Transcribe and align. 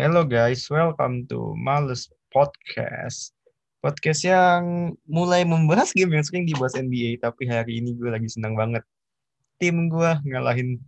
Hello 0.00 0.24
guys, 0.24 0.64
welcome 0.72 1.28
to 1.28 1.52
Males 1.60 2.08
Podcast. 2.32 3.36
Podcast 3.84 4.24
yang 4.24 4.96
mulai 5.04 5.44
membahas 5.44 5.92
game 5.92 6.16
yang 6.16 6.24
sering 6.24 6.48
dibahas 6.48 6.72
NBA, 6.72 7.20
tapi 7.20 7.44
hari 7.44 7.84
ini 7.84 7.92
gue 7.92 8.08
lagi 8.08 8.24
senang 8.32 8.56
banget. 8.56 8.80
Tim 9.60 9.92
gue 9.92 10.10
ngalahin 10.24 10.80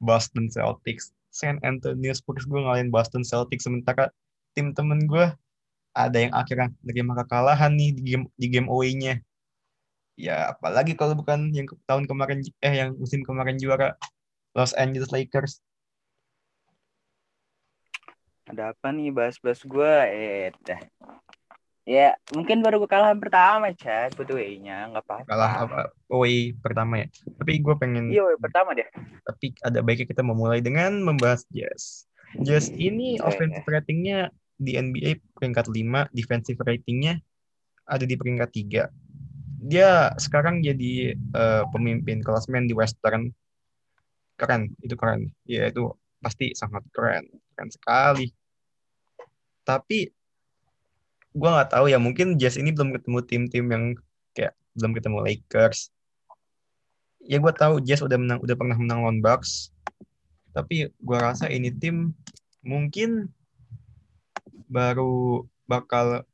Boston 0.00 0.48
Celtics. 0.48 1.12
San 1.28 1.60
Antonio 1.60 2.16
Spurs 2.16 2.48
gue 2.48 2.56
ngalahin 2.56 2.88
Boston 2.88 3.28
Celtics, 3.28 3.68
sementara 3.68 4.08
tim 4.56 4.72
temen 4.72 5.04
gue 5.04 5.28
ada 5.92 6.16
yang 6.16 6.32
akhirnya 6.32 6.72
nerima 6.80 7.20
kekalahan 7.20 7.76
nih 7.76 7.92
di 7.92 8.02
game 8.08 8.24
di 8.40 8.48
game 8.48 8.72
away-nya. 8.72 9.20
Ya, 10.16 10.56
apalagi 10.56 10.96
kalau 10.96 11.12
bukan 11.12 11.52
yang 11.52 11.68
tahun 11.84 12.08
kemarin 12.08 12.40
eh 12.64 12.72
yang 12.72 12.96
musim 12.96 13.20
kemarin 13.20 13.60
juara 13.60 14.00
Los 14.56 14.72
Angeles 14.80 15.12
Lakers. 15.12 15.60
Ada 18.54 18.70
apa 18.70 18.94
nih 18.94 19.10
bahas-bahas 19.10 19.66
gue? 19.66 19.92
Eh, 20.14 20.54
dah. 20.62 20.78
Ya, 21.82 22.14
mungkin 22.30 22.62
baru 22.62 22.78
kekalahan 22.86 23.18
pertama, 23.18 23.74
Chat. 23.74 24.14
Butuh 24.14 24.38
nya 24.62 24.86
nggak 24.94 25.02
apa-apa. 25.02 25.26
Kalah 25.26 25.52
apa 25.66 25.80
away 26.06 26.54
pertama 26.54 27.02
ya. 27.02 27.06
Tapi 27.34 27.58
gue 27.58 27.74
pengen 27.74 28.14
Iya, 28.14 28.38
pertama 28.38 28.78
deh. 28.78 28.86
tapi 29.26 29.58
ada 29.58 29.82
baiknya 29.82 30.06
kita 30.06 30.22
memulai 30.22 30.62
dengan 30.62 31.02
membahas 31.02 31.42
Jazz. 31.50 32.06
Jazz 32.46 32.70
ini 32.70 33.18
Oke. 33.18 33.34
offensive 33.34 33.66
ratingnya 33.66 34.30
di 34.54 34.78
NBA 34.78 35.18
peringkat 35.34 35.66
5, 35.66 36.06
defensive 36.14 36.62
ratingnya 36.62 37.18
ada 37.90 38.06
di 38.06 38.14
peringkat 38.14 38.50
3. 38.54 38.86
Dia 39.66 40.14
sekarang 40.14 40.62
jadi 40.62 41.18
eh, 41.18 41.64
pemimpin 41.74 42.22
klasmen 42.22 42.70
di 42.70 42.72
Western. 42.78 43.34
Keren, 44.38 44.78
itu 44.78 44.94
keren. 44.94 45.34
Ya 45.42 45.66
itu 45.66 45.90
pasti 46.22 46.56
sangat 46.56 46.86
keren, 46.96 47.28
keren 47.52 47.68
sekali. 47.68 48.32
Tapi 49.64 50.12
gua 51.34 51.60
nggak 51.60 51.70
tahu 51.74 51.90
ya 51.90 51.98
mungkin 51.98 52.38
Jazz 52.38 52.60
ini 52.60 52.70
belum 52.70 52.94
ketemu 52.94 53.18
tim-tim 53.26 53.64
yang 53.66 53.84
kayak 54.36 54.54
belum 54.78 54.92
ketemu 54.94 55.18
Lakers. 55.24 55.90
Ya 57.24 57.40
gue 57.40 57.52
tahu 57.56 57.80
Jazz 57.80 58.04
udah 58.04 58.20
menang, 58.20 58.38
udah 58.44 58.52
pernah 58.52 58.76
menang 58.76 59.00
lawan 59.00 59.18
Bucks. 59.24 59.72
Tapi 60.52 60.92
gua 61.00 61.32
rasa 61.32 61.48
ini 61.50 61.72
tim 61.72 62.12
mungkin 62.60 63.32
baru 64.68 65.44
bakal 65.64 66.24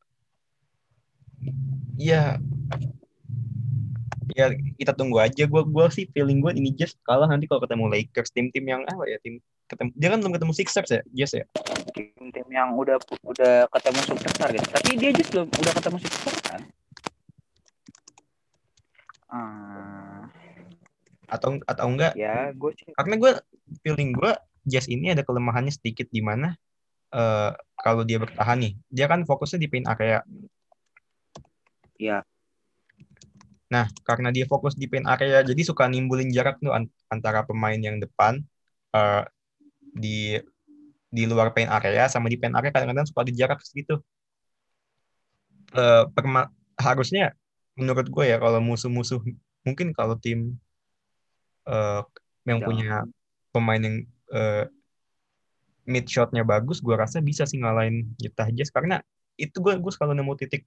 ya 1.95 2.39
ya 4.35 4.47
kita 4.79 4.95
tunggu 4.95 5.19
aja 5.19 5.45
gua 5.47 5.67
gua 5.67 5.87
sih 5.91 6.07
feeling 6.11 6.39
gue 6.41 6.53
ini 6.55 6.71
Jazz 6.75 6.95
kalah 7.03 7.27
nanti 7.27 7.51
kalau 7.51 7.63
ketemu 7.63 7.87
Lakers 7.91 8.31
tim-tim 8.31 8.65
yang 8.67 8.83
apa 8.87 9.05
ya 9.07 9.19
tim 9.23 9.43
ketemu 9.71 9.91
dia 9.95 10.09
kan 10.11 10.19
belum 10.19 10.35
ketemu 10.35 10.53
Sixers 10.59 10.91
ya 10.91 11.03
Jazz 11.15 11.33
ya 11.39 11.45
Tim-tim 11.95 12.47
yang 12.51 12.75
udah 12.75 12.99
udah 13.23 13.71
ketemu 13.71 14.01
superstar 14.03 14.49
gitu. 14.51 14.67
Tapi 14.67 14.91
dia 14.99 15.11
just 15.15 15.31
belum 15.31 15.47
udah 15.47 15.73
ketemu 15.79 15.97
superstar 16.03 16.35
kan? 16.43 16.63
Ah, 19.31 20.27
atau 21.31 21.63
atau 21.63 21.87
enggak 21.87 22.13
ya, 22.19 22.51
gue 22.51 22.71
sih 22.75 22.91
karena 22.99 23.15
gue 23.15 23.33
feeling 23.87 24.11
gue 24.11 24.35
Jazz 24.67 24.91
ini 24.91 25.15
ada 25.15 25.23
kelemahannya 25.23 25.71
sedikit 25.71 26.11
di 26.11 26.19
mana 26.21 26.59
eh, 27.15 27.55
kalau 27.79 28.03
dia 28.03 28.19
bertahan 28.19 28.59
nih 28.59 28.73
dia 28.91 29.07
kan 29.07 29.23
fokusnya 29.23 29.63
di 29.63 29.69
paint 29.71 29.87
area 29.87 30.27
ya 31.97 32.27
nah 33.71 33.87
karena 34.03 34.35
dia 34.35 34.51
fokus 34.51 34.75
di 34.75 34.91
paint 34.91 35.07
area 35.07 35.47
jadi 35.47 35.63
suka 35.63 35.87
nimbulin 35.87 36.35
jarak 36.35 36.59
tuh 36.59 36.75
an- 36.75 36.91
antara 37.07 37.47
pemain 37.47 37.79
yang 37.79 38.03
depan 38.03 38.43
eh, 38.91 39.23
di 39.95 40.39
di 41.11 41.23
luar 41.27 41.51
paint 41.51 41.71
area 41.71 42.07
sama 42.07 42.31
di 42.31 42.39
paint 42.39 42.55
area 42.55 42.71
kadang-kadang 42.71 43.07
suka 43.07 43.27
ada 43.27 43.33
jarak 43.35 43.59
segitu 43.67 43.99
Eh, 45.71 46.05
perma- 46.19 46.51
harusnya 46.75 47.31
menurut 47.79 48.11
gue 48.11 48.25
ya 48.27 48.43
kalau 48.43 48.59
musuh-musuh 48.59 49.23
mungkin 49.63 49.95
kalau 49.95 50.19
tim 50.19 50.59
eh, 51.71 52.03
yang 52.43 52.59
Jangan. 52.59 52.67
punya 52.67 52.91
pemain 53.55 53.79
yang 53.79 53.97
eh, 54.35 54.67
mid 55.87 56.07
shotnya 56.11 56.43
bagus, 56.43 56.83
gue 56.83 56.95
rasa 56.95 57.23
bisa 57.23 57.47
sih 57.47 57.63
ngalahin 57.63 58.11
Utah 58.19 58.51
Jazz 58.51 58.75
karena 58.75 58.99
itu 59.39 59.63
gue 59.63 59.79
gue 59.79 59.93
selalu 59.95 60.19
nemu 60.19 60.33
titik 60.43 60.67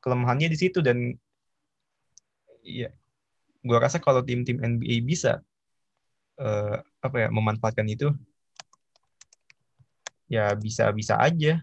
kelemahannya 0.00 0.48
di 0.48 0.56
situ 0.56 0.80
dan 0.80 1.12
iya 2.64 2.88
gue 3.60 3.76
rasa 3.76 4.00
kalau 4.00 4.24
tim-tim 4.24 4.56
NBA 4.56 5.04
bisa 5.04 5.44
eh, 6.40 6.76
apa 6.80 7.16
ya 7.20 7.28
memanfaatkan 7.28 7.84
itu 7.92 8.08
ya 10.30 10.54
bisa 10.54 10.94
bisa 10.94 11.18
aja 11.18 11.58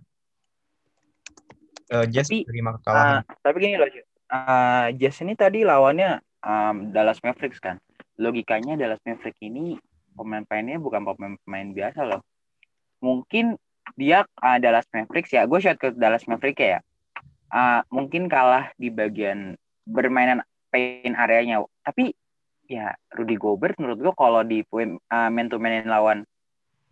Eh, 1.88 2.06
Jazz 2.12 2.28
Tapi, 2.28 2.44
terima 2.44 2.76
kekalahan 2.76 3.24
Ah, 3.24 3.36
tapi 3.40 3.58
gini 3.64 3.80
loh, 3.80 3.88
Ju. 3.88 4.04
Ah, 4.28 4.92
Jazz 4.92 5.24
ini 5.24 5.40
tadi 5.40 5.64
lawannya 5.64 6.20
um, 6.44 6.92
Dallas 6.92 7.24
Mavericks 7.24 7.64
kan. 7.64 7.80
Logikanya 8.20 8.76
Dallas 8.76 9.00
Mavericks 9.08 9.40
ini 9.40 9.80
pemain-pemainnya 10.12 10.84
bukan 10.84 11.08
pemain-pemain 11.08 11.72
biasa 11.72 12.04
loh. 12.04 12.22
Mungkin 13.00 13.56
dia 13.96 14.28
ah, 14.44 14.60
Dallas 14.60 14.84
Mavericks 14.92 15.32
ya, 15.32 15.48
gue 15.48 15.60
shot 15.64 15.80
ke 15.80 15.96
Dallas 15.96 16.28
Mavericks 16.28 16.60
ya. 16.60 16.80
Ah, 17.48 17.88
mungkin 17.88 18.28
kalah 18.28 18.76
di 18.76 18.92
bagian 18.92 19.56
bermainan 19.88 20.44
paint 20.68 21.16
areanya. 21.16 21.64
Tapi 21.88 22.12
ya 22.68 22.92
Rudy 23.16 23.40
Gobert 23.40 23.80
menurut 23.80 24.12
gue 24.12 24.14
kalau 24.20 24.44
di 24.44 24.60
ah, 25.08 25.32
man 25.32 25.48
to 25.48 25.56
lawan 25.88 26.28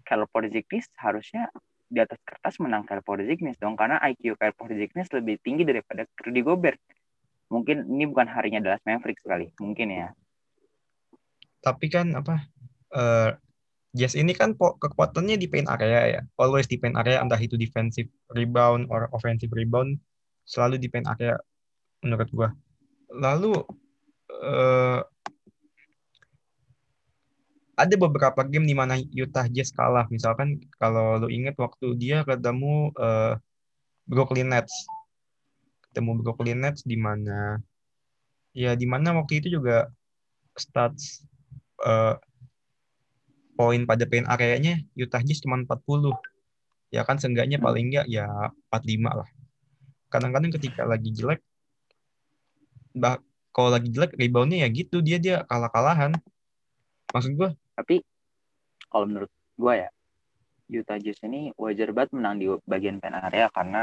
Cal 0.06 0.30
Porzingis 0.30 0.88
harusnya 1.02 1.50
di 1.90 1.98
atas 2.02 2.22
kertas 2.22 2.62
menang 2.62 2.86
Kyle 2.86 3.02
Porzingis 3.02 3.58
dong 3.58 3.74
karena 3.74 3.98
IQ 4.06 4.38
Kyle 4.38 4.54
Porzingis 4.54 5.10
lebih 5.14 5.42
tinggi 5.42 5.66
daripada 5.66 6.06
Rudy 6.22 6.42
Gobert. 6.46 6.80
Mungkin 7.50 7.90
ini 7.90 8.10
bukan 8.10 8.26
harinya 8.26 8.62
Dallas 8.62 8.82
Mavericks 8.86 9.22
kali, 9.26 9.54
mungkin 9.62 9.90
ya. 9.90 10.10
tapi 11.66 11.90
kan 11.90 12.14
apa 12.14 12.46
eh 12.94 13.34
Jazz 13.96 14.14
ini 14.20 14.36
kan 14.36 14.54
kekuatannya 14.60 15.40
di 15.40 15.48
paint 15.48 15.72
area 15.72 16.20
ya 16.20 16.22
always 16.36 16.68
di 16.68 16.76
paint 16.76 17.00
area 17.00 17.24
entah 17.24 17.40
itu 17.40 17.56
defensive 17.56 18.12
rebound 18.36 18.92
or 18.92 19.08
offensive 19.16 19.50
rebound 19.56 19.98
selalu 20.44 20.76
di 20.78 20.92
paint 20.92 21.08
area 21.08 21.40
menurut 22.04 22.28
gua 22.36 22.50
lalu 23.10 23.56
eh 24.30 25.00
ada 27.76 27.96
beberapa 28.00 28.42
game 28.48 28.66
di 28.66 28.76
mana 28.76 28.96
Utah 29.12 29.48
Jazz 29.52 29.76
kalah 29.76 30.08
misalkan 30.08 30.64
kalau 30.80 31.20
lu 31.20 31.28
inget 31.28 31.56
waktu 31.60 31.96
dia 32.00 32.24
ketemu 32.24 32.96
eh, 32.96 33.36
Brooklyn 34.08 34.52
Nets 34.52 34.88
ketemu 35.92 36.24
Brooklyn 36.24 36.60
Nets 36.64 36.88
di 36.88 36.96
mana 36.96 37.60
ya 38.56 38.76
di 38.80 38.88
mana 38.88 39.12
waktu 39.20 39.44
itu 39.44 39.60
juga 39.60 39.92
stats 40.56 41.28
eh, 41.84 42.16
poin 43.56 43.82
pada 43.88 44.04
paint 44.04 44.28
areanya 44.28 44.80
Utah 45.00 45.24
Jazz 45.24 45.40
cuma 45.44 45.60
40. 45.60 46.12
Ya 46.92 47.04
kan 47.08 47.18
seenggaknya 47.20 47.58
paling 47.58 47.92
enggak 47.92 48.08
ya 48.12 48.28
45 48.72 49.20
lah. 49.24 49.30
Kadang-kadang 50.12 50.52
ketika 50.60 50.84
lagi 50.88 51.10
jelek 51.16 51.42
bah 52.96 53.20
kalau 53.52 53.72
lagi 53.72 53.92
jelek 53.92 54.16
reboundnya 54.16 54.64
ya 54.64 54.70
gitu 54.72 55.00
dia 55.00 55.18
dia 55.20 55.36
kalah-kalahan. 55.48 56.16
Maksud 57.12 57.32
gua 57.40 57.56
Tapi 57.76 58.00
kalau 58.88 59.06
menurut 59.06 59.32
gua 59.60 59.88
ya 59.88 59.90
Utah 60.66 60.98
Jazz 60.98 61.22
ini 61.22 61.54
wajar 61.60 61.94
banget 61.94 62.18
menang 62.18 62.42
di 62.42 62.50
bagian 62.66 62.98
paint 62.98 63.14
area 63.14 63.52
karena 63.54 63.82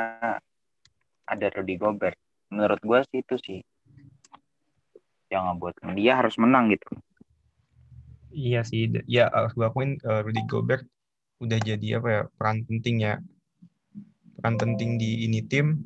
ada 1.28 1.46
Rudy 1.54 1.78
Gobert. 1.78 2.18
Menurut 2.50 2.80
gua 2.82 3.04
sih 3.06 3.22
itu 3.22 3.36
sih 3.38 3.60
yang 5.30 5.48
ngebuat 5.48 5.80
dia 5.96 6.20
harus 6.20 6.36
menang 6.36 6.68
gitu. 6.68 6.92
iya 8.32 8.64
sih 8.64 8.88
ya 9.04 9.28
harus 9.28 9.52
gua 9.52 9.68
akuin 9.68 10.00
eh, 10.00 10.20
Rudy 10.24 10.44
Gobert 10.48 10.84
udah 11.40 11.58
jadi 11.60 12.00
apa 12.00 12.08
ya 12.08 12.22
peran 12.34 12.64
penting 12.64 12.96
ya. 13.04 13.14
Peran 14.40 14.56
penting 14.58 14.96
di 14.96 15.28
ini 15.28 15.40
tim. 15.44 15.78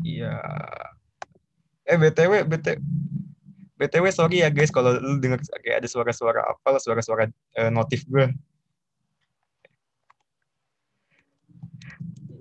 Iya. 0.00 0.40
Eh 1.84 1.98
BTW 1.98 2.46
BT 2.46 2.66
BTW 3.80 4.12
sorry 4.12 4.44
ya 4.44 4.52
guys 4.52 4.68
kalau 4.68 4.92
lu 5.00 5.16
dengar 5.16 5.40
kayak 5.64 5.80
ada 5.80 5.88
suara-suara 5.88 6.44
apa 6.44 6.76
suara-suara 6.76 7.32
eh, 7.56 7.72
notif 7.72 8.04
gue. 8.04 8.28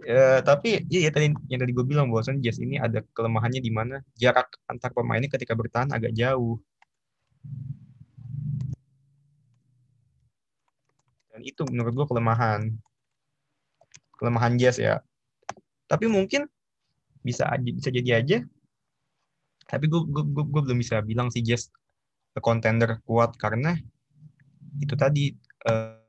Ya, 0.04 0.42
tapi 0.44 0.84
ya, 0.92 1.08
ya 1.08 1.12
tadi 1.16 1.32
yang 1.48 1.60
tadi 1.64 1.72
gue 1.72 1.86
bilang 1.88 2.12
bahwasan 2.12 2.44
Jazz 2.44 2.60
ini 2.60 2.76
ada 2.76 3.00
kelemahannya 3.16 3.64
di 3.64 3.72
mana 3.72 4.04
jarak 4.20 4.52
antar 4.68 4.92
pemainnya 4.92 5.32
ketika 5.32 5.56
bertahan 5.56 5.96
agak 5.96 6.12
jauh. 6.12 6.60
Dan 11.32 11.42
itu 11.46 11.64
menurut 11.72 11.94
gue 12.04 12.08
kelemahan. 12.10 12.74
Kelemahan 14.20 14.60
Jazz 14.60 14.82
ya. 14.82 15.00
Tapi 15.88 16.12
mungkin 16.12 16.52
bisa 17.24 17.48
bisa 17.64 17.94
jadi 17.94 18.20
aja 18.20 18.38
tapi 19.70 19.86
gue 19.86 20.02
gue 20.02 20.24
gue, 20.26 20.46
gue 20.50 20.62
belum 20.66 20.78
bisa 20.82 21.06
bilang 21.06 21.30
sih 21.30 21.46
Jazz 21.46 21.70
contender 22.42 22.98
kuat 23.06 23.38
karena 23.38 23.78
itu 24.82 24.98
tadi 24.98 25.38
eh, 25.70 26.00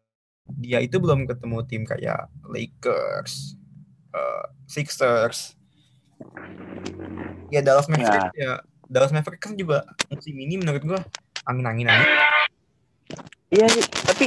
dia 0.58 0.78
itu 0.82 0.98
belum 0.98 1.28
ketemu 1.30 1.62
tim 1.68 1.82
kayak 1.86 2.26
Lakers, 2.50 3.54
uh, 4.10 4.50
Sixers. 4.66 5.54
Ya 7.54 7.62
Dallas 7.62 7.86
Mavericks 7.86 8.34
ya. 8.34 8.34
ya 8.34 8.52
Dallas 8.90 9.14
Mavericks 9.14 9.42
kan 9.46 9.54
juga 9.54 9.86
musim 10.10 10.34
ini 10.34 10.58
menurut 10.58 10.82
gua 10.82 11.00
angin-anginan. 11.46 12.02
Iya 13.50 13.66
sih, 13.70 13.84
tapi 13.86 14.26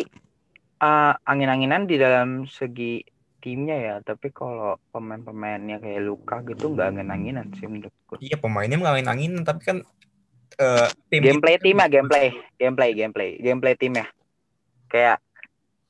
uh, 0.83 1.13
angin-anginan 1.27 1.87
di 1.87 1.95
dalam 1.99 2.47
segi 2.47 3.03
timnya 3.43 3.75
ya, 3.75 3.95
tapi 3.99 4.31
kalau 4.31 4.79
pemain-pemainnya 4.95 5.83
kayak 5.83 6.01
Luka 6.07 6.39
gitu 6.47 6.71
nggak 6.71 6.95
angin-anginan 6.95 7.51
sih 7.59 7.67
menurut 7.67 7.91
gua. 8.07 8.17
Iya 8.23 8.39
pemainnya 8.39 8.79
nggak 8.79 8.93
angin-anginan, 8.95 9.43
tapi 9.43 9.61
kan 9.67 9.77
uh, 10.63 10.87
tim 11.11 11.19
gameplay 11.19 11.59
tim 11.59 11.75
ya 11.75 11.87
gameplay, 11.91 12.25
gameplay, 12.55 12.89
gameplay, 12.95 13.29
gameplay 13.43 13.73
tim 13.75 13.99
ya. 13.99 14.07
Kayak 14.87 15.17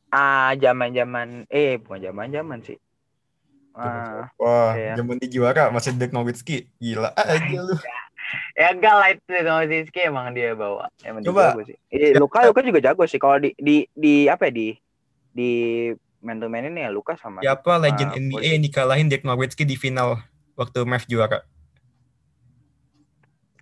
ah 0.10 0.58
zaman-zaman 0.58 1.46
eh 1.54 1.78
bukan 1.78 2.02
zaman-zaman 2.02 2.60
sih. 2.66 2.78
Uh, 3.74 4.30
Wah, 4.38 4.74
zaman 4.94 5.18
di 5.18 5.30
juara 5.30 5.70
masih 5.70 5.94
Dirk 5.98 6.14
Nowitzki. 6.14 6.70
Gila 6.82 7.14
aja 7.14 7.60
lu. 7.62 7.78
ya 8.60 8.74
enggak 8.74 8.96
lah 8.98 9.10
itu 9.14 9.34
Nowitzki 9.46 10.02
emang 10.10 10.34
dia 10.34 10.58
bawa. 10.58 10.90
Emang 11.06 11.22
Coba. 11.22 11.58
Dia 11.62 11.74
sih. 11.74 11.78
Eh, 11.90 12.14
Luka 12.18 12.46
Luka 12.46 12.66
juga 12.66 12.82
jago 12.82 13.06
sih 13.06 13.22
kalau 13.22 13.38
di 13.38 13.54
di 13.58 13.86
di 13.94 14.26
apa 14.30 14.50
ya 14.50 14.54
di 14.54 14.68
di 15.34 15.52
main 16.24 16.40
to 16.40 16.48
main 16.48 16.66
ini 16.66 16.88
ya 16.88 16.90
Luka 16.90 17.20
sama 17.20 17.44
Siapa 17.44 17.78
legend 17.78 18.16
uh, 18.16 18.20
NBA 18.20 18.50
yang 18.58 18.64
dikalahin 18.64 19.08
Dirk 19.12 19.28
Nowitzki 19.28 19.68
di 19.68 19.76
final 19.76 20.24
waktu 20.56 20.88
Mavs 20.88 21.06
juara? 21.06 21.44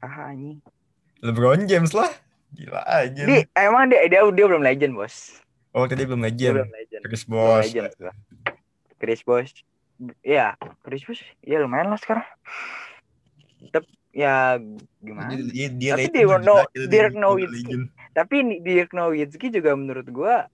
Ah 0.01 0.33
ini. 0.33 0.61
LeBron 1.21 1.69
James 1.69 1.93
lah. 1.93 2.09
Gila 2.51 2.81
aja. 2.83 3.23
Di, 3.23 3.47
emang 3.55 3.87
dia, 3.87 4.03
dia 4.09 4.21
dia 4.25 4.45
belum 4.49 4.63
legend, 4.65 4.97
Bos. 4.97 5.39
Oh, 5.71 5.87
tadi 5.87 6.03
belum 6.03 6.25
legend. 6.25 6.59
belum 6.59 6.71
legend. 6.73 7.01
Chris 7.07 7.23
Bosh. 7.23 7.71
Legend, 7.71 7.91
Chris 8.99 9.21
Bosh. 9.23 9.53
Iya, 10.25 10.57
Chris 10.83 11.05
Bosh. 11.07 11.23
Ya 11.45 11.63
lumayan 11.63 11.93
lah 11.93 11.99
sekarang. 12.01 12.27
Tapi 13.71 13.87
ya 14.11 14.59
gimana? 14.99 15.31
Dia, 15.39 15.71
dia 15.71 15.91
tapi 15.95 16.11
dia 16.11 16.37
no, 16.41 16.65
Dirk 16.75 17.15
Nowitzki. 17.15 17.87
Tapi 18.11 18.35
Dirk 18.59 18.91
Nowitzki 18.91 19.47
juga 19.47 19.71
menurut 19.77 20.07
gua 20.11 20.51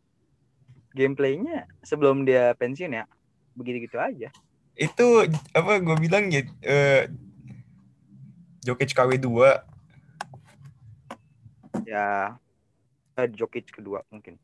gameplaynya 0.98 1.70
sebelum 1.86 2.26
dia 2.26 2.58
pensiun 2.58 2.98
ya? 2.98 3.06
Begitu-gitu 3.54 4.02
aja. 4.02 4.34
Itu 4.74 5.30
apa 5.54 5.78
gue 5.78 5.98
bilang 6.02 6.34
ya 6.34 6.42
uh, 6.66 7.06
Jokic 8.66 8.98
KW 8.98 9.22
2 9.22 9.78
ya 11.88 12.36
eh, 13.16 13.30
Jokic 13.30 13.70
kedua 13.70 14.02
mungkin. 14.10 14.42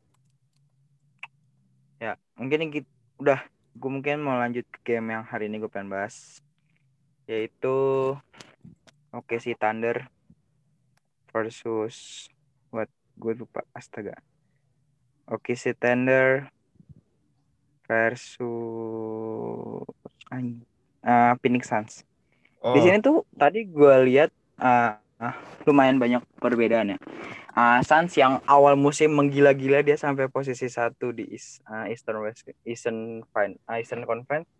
Ya 1.98 2.14
mungkin 2.38 2.70
kita 2.70 2.86
udah 3.18 3.42
gue 3.74 3.90
mungkin 3.90 4.22
mau 4.22 4.38
lanjut 4.38 4.62
ke 4.70 4.94
game 4.94 5.18
yang 5.18 5.26
hari 5.26 5.50
ini 5.50 5.58
gue 5.58 5.70
pengen 5.70 5.90
bahas. 5.90 6.38
Yaitu 7.26 7.74
oke 9.10 9.34
si 9.42 9.58
Thunder 9.58 10.06
versus 11.34 12.30
what? 12.70 12.86
Gue 13.14 13.38
lupa 13.38 13.62
astaga 13.70 14.18
oke 15.28 15.52
si 15.56 15.72
Thunder 15.76 16.48
versus 17.84 18.40
uh, 21.04 21.32
Phoenix 21.40 21.68
Suns. 21.68 22.04
Oh. 22.64 22.72
di 22.72 22.80
sini 22.80 22.96
tuh 23.04 23.28
tadi 23.36 23.68
gue 23.68 23.94
lihat 24.08 24.32
uh, 24.56 24.96
uh, 25.20 25.36
lumayan 25.68 26.00
banyak 26.00 26.24
perbedaan 26.40 26.96
ya 26.96 26.98
uh, 27.54 27.80
Suns 27.86 28.12
yang 28.18 28.42
awal 28.48 28.74
musim 28.74 29.14
menggila-gila 29.14 29.86
dia 29.86 29.96
sampai 30.00 30.28
posisi 30.28 30.68
satu 30.68 31.14
di 31.14 31.30
uh, 31.70 31.86
Eastern 31.88 32.20
West 32.20 32.44
Eastern 32.66 33.22
Fine 33.30 33.56
uh, 33.70 33.78
Eastern 33.78 34.02
Conference. 34.04 34.50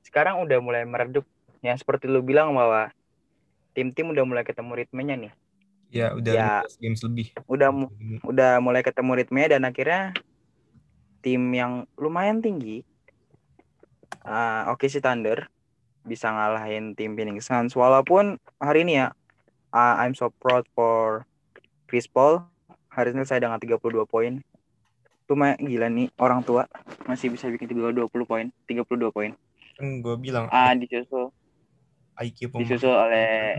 Sekarang 0.00 0.42
udah 0.42 0.58
mulai 0.58 0.82
meredup. 0.88 1.28
Yang 1.60 1.84
seperti 1.84 2.08
lu 2.08 2.24
bilang 2.24 2.56
bahwa 2.56 2.88
tim-tim 3.76 4.16
udah 4.16 4.24
mulai 4.24 4.48
ketemu 4.48 4.80
ritmenya 4.80 5.16
nih 5.28 5.32
ya 5.90 6.14
udah 6.14 6.32
ya, 6.32 6.50
games 6.78 7.02
lebih. 7.02 7.34
Udah 7.50 7.74
udah 8.22 8.62
mulai 8.62 8.80
ketemu 8.86 9.18
ritmenya 9.18 9.58
dan 9.58 9.66
akhirnya 9.66 10.14
tim 11.20 11.52
yang 11.52 11.84
lumayan 12.00 12.40
tinggi 12.40 12.86
uh, 14.24 14.68
oke 14.72 14.84
okay, 14.84 14.88
si 14.88 14.98
Thunder 15.00 15.48
bisa 16.04 16.32
ngalahin 16.32 16.96
tim 16.96 17.14
Phoenix 17.14 17.46
Suns. 17.46 17.76
Walaupun 17.76 18.40
hari 18.58 18.88
ini 18.88 19.04
ya 19.04 19.12
uh, 19.76 19.94
I'm 20.00 20.16
so 20.16 20.32
proud 20.40 20.64
for 20.72 21.28
Chris 21.86 22.08
Paul. 22.08 22.44
Hari 22.90 23.14
ini 23.14 23.22
saya 23.22 23.44
dengan 23.44 23.60
32 23.60 23.78
poin. 24.08 24.42
Cuma 25.30 25.54
gila 25.60 25.86
nih 25.86 26.10
orang 26.18 26.42
tua 26.42 26.66
masih 27.06 27.30
bisa 27.30 27.46
bikin 27.46 27.70
20 27.70 28.02
poin, 28.26 28.50
32 28.66 29.14
poin. 29.14 29.30
Kan 29.78 30.02
gue 30.02 30.14
bilang 30.18 30.50
ah 30.50 30.74
disusul. 30.74 31.30
IQ 32.20 32.52
disusul 32.52 32.92
oleh 32.92 33.56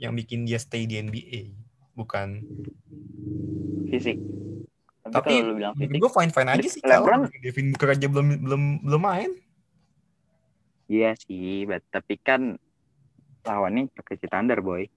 yang 0.00 0.16
bikin 0.16 0.48
dia 0.48 0.56
stay 0.56 0.88
di 0.88 0.96
NBA 0.96 1.52
bukan? 1.92 2.40
Fisik. 3.92 4.16
Tapi, 5.04 5.12
Tapi 5.12 5.32
kalau 5.36 5.48
lu 5.52 5.54
bilang 5.60 5.74
fisik, 5.76 6.00
gue 6.00 6.10
fine 6.12 6.32
fine 6.32 6.50
aja 6.50 6.68
sih 6.68 6.82
kalau 6.82 7.28
Devin 7.44 7.66
Booker 7.76 7.90
aja 7.92 8.06
belum 8.08 8.26
belum 8.40 8.62
belum 8.88 9.02
main. 9.04 9.30
Iya 10.90 11.14
sih, 11.14 11.68
but, 11.70 11.86
tapi 11.94 12.18
kan 12.18 12.58
lawannya 13.46 13.92
pakai 13.94 14.26
Thunder 14.26 14.58
boy. 14.64 14.88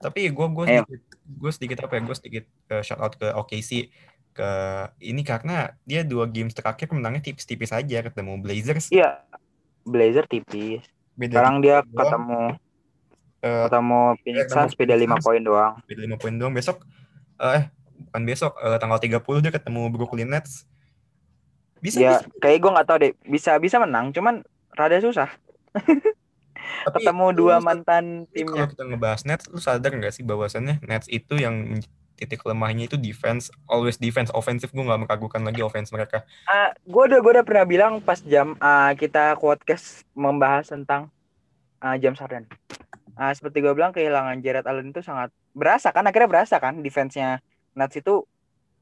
Tapi 0.00 0.32
gue 0.32 0.46
gue 0.52 0.64
sedikit 0.66 1.02
gue 1.24 1.52
sedikit 1.52 1.78
apa 1.86 1.92
ya 1.96 2.00
gue 2.04 2.16
sedikit 2.16 2.44
uh, 2.72 2.82
shout 2.82 3.00
out 3.00 3.14
ke 3.16 3.28
OKC 3.30 3.92
ke 4.30 4.50
ini 5.02 5.20
karena 5.26 5.74
dia 5.84 6.06
dua 6.06 6.24
games 6.30 6.54
terakhir 6.54 6.88
menangnya 6.94 7.20
tipis-tipis 7.32 7.74
aja 7.74 8.00
ketemu 8.00 8.40
Blazers. 8.40 8.88
Iya 8.88 9.20
Blazer 9.84 10.24
tipis. 10.24 10.84
Beda 11.18 11.40
sekarang 11.40 11.60
dia 11.60 11.84
ketemu 11.84 12.56
uh, 13.44 13.66
ketemu 13.68 14.00
Phoenix 14.24 14.46
Suns 14.52 14.74
beda 14.76 14.94
lima 14.96 15.16
poin 15.20 15.40
doang 15.40 15.74
beda 15.84 16.00
lima 16.00 16.16
poin 16.16 16.34
doang 16.34 16.52
besok 16.52 16.84
uh, 17.40 17.56
eh 17.60 17.64
bukan 18.10 18.22
besok 18.24 18.52
uh, 18.60 18.80
tanggal 18.80 18.98
30 18.98 19.44
dia 19.44 19.52
ketemu 19.52 19.80
Brooklyn 19.92 20.30
Nets 20.32 20.64
bisa 21.80 21.96
ya 22.00 22.12
bisa. 22.20 22.28
kayak 22.40 22.58
gue 22.60 22.70
nggak 22.76 22.86
tahu 22.88 22.98
deh 23.00 23.12
bisa 23.28 23.56
bisa 23.56 23.76
menang 23.80 24.12
cuman 24.12 24.44
rada 24.76 25.00
susah 25.00 25.28
tapi 26.86 27.04
ketemu 27.04 27.26
dua 27.36 27.56
mantan 27.60 28.24
timnya. 28.32 28.64
Kalau 28.64 28.72
kita 28.72 28.84
ngebahas 28.88 29.20
Nets, 29.28 29.44
lu 29.50 29.60
sadar 29.60 29.92
nggak 29.92 30.14
sih 30.14 30.24
bahwasannya 30.24 30.80
Nets 30.84 31.08
itu 31.10 31.36
yang 31.36 31.80
titik 32.16 32.44
lemahnya 32.44 32.84
itu 32.84 33.00
defense, 33.00 33.48
always 33.64 33.96
defense, 33.96 34.28
offensive 34.36 34.68
gue 34.72 34.84
nggak 34.84 35.08
meragukan 35.08 35.40
lagi 35.40 35.64
offense 35.64 35.88
mereka. 35.88 36.24
Uh, 36.44 36.68
gue 36.84 37.02
udah 37.08 37.18
gue 37.24 37.32
udah 37.40 37.44
pernah 37.44 37.64
bilang 37.64 37.92
pas 38.04 38.20
jam 38.20 38.56
uh, 38.60 38.92
kita 38.92 39.40
podcast 39.40 40.04
membahas 40.12 40.68
tentang 40.68 41.08
uh, 41.80 41.96
James 41.96 42.20
Harden. 42.20 42.44
Uh, 43.20 43.32
seperti 43.36 43.60
gue 43.60 43.76
bilang 43.76 43.92
kehilangan 43.92 44.40
Jared 44.40 44.64
Allen 44.64 44.96
itu 44.96 45.04
sangat 45.04 45.28
berasa 45.52 45.92
kan 45.92 46.08
akhirnya 46.08 46.24
berasa 46.24 46.56
kan 46.56 46.80
defense-nya 46.80 47.44
Nets 47.76 48.00
itu 48.00 48.24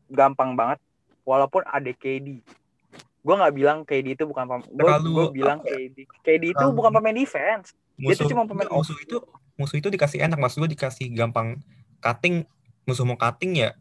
gampang 0.06 0.54
banget 0.54 0.78
walaupun 1.26 1.66
ada 1.66 1.90
KD 1.90 2.38
gue 3.18 3.34
nggak 3.34 3.54
bilang 3.58 3.82
KD 3.82 4.14
itu 4.14 4.24
bukan 4.30 4.46
pemain 4.46 5.02
gue 5.02 5.26
bilang 5.34 5.58
KD 5.58 6.06
KD 6.22 6.54
itu 6.54 6.64
bukan 6.70 6.94
pemain 6.94 7.12
defense. 7.12 7.74
Musuh, 7.98 8.14
dia 8.14 8.14
itu 8.14 8.24
cuma 8.30 8.46
pemain 8.46 8.70
musuh 8.70 8.94
itu 9.02 9.18
musuh 9.58 9.76
itu 9.82 9.90
dikasih 9.90 10.22
enak 10.22 10.38
maksud 10.38 10.62
gue 10.62 10.70
dikasih 10.78 11.10
gampang 11.10 11.58
cutting 11.98 12.46
musuh 12.86 13.02
mau 13.02 13.18
cutting 13.18 13.58
ya 13.58 13.74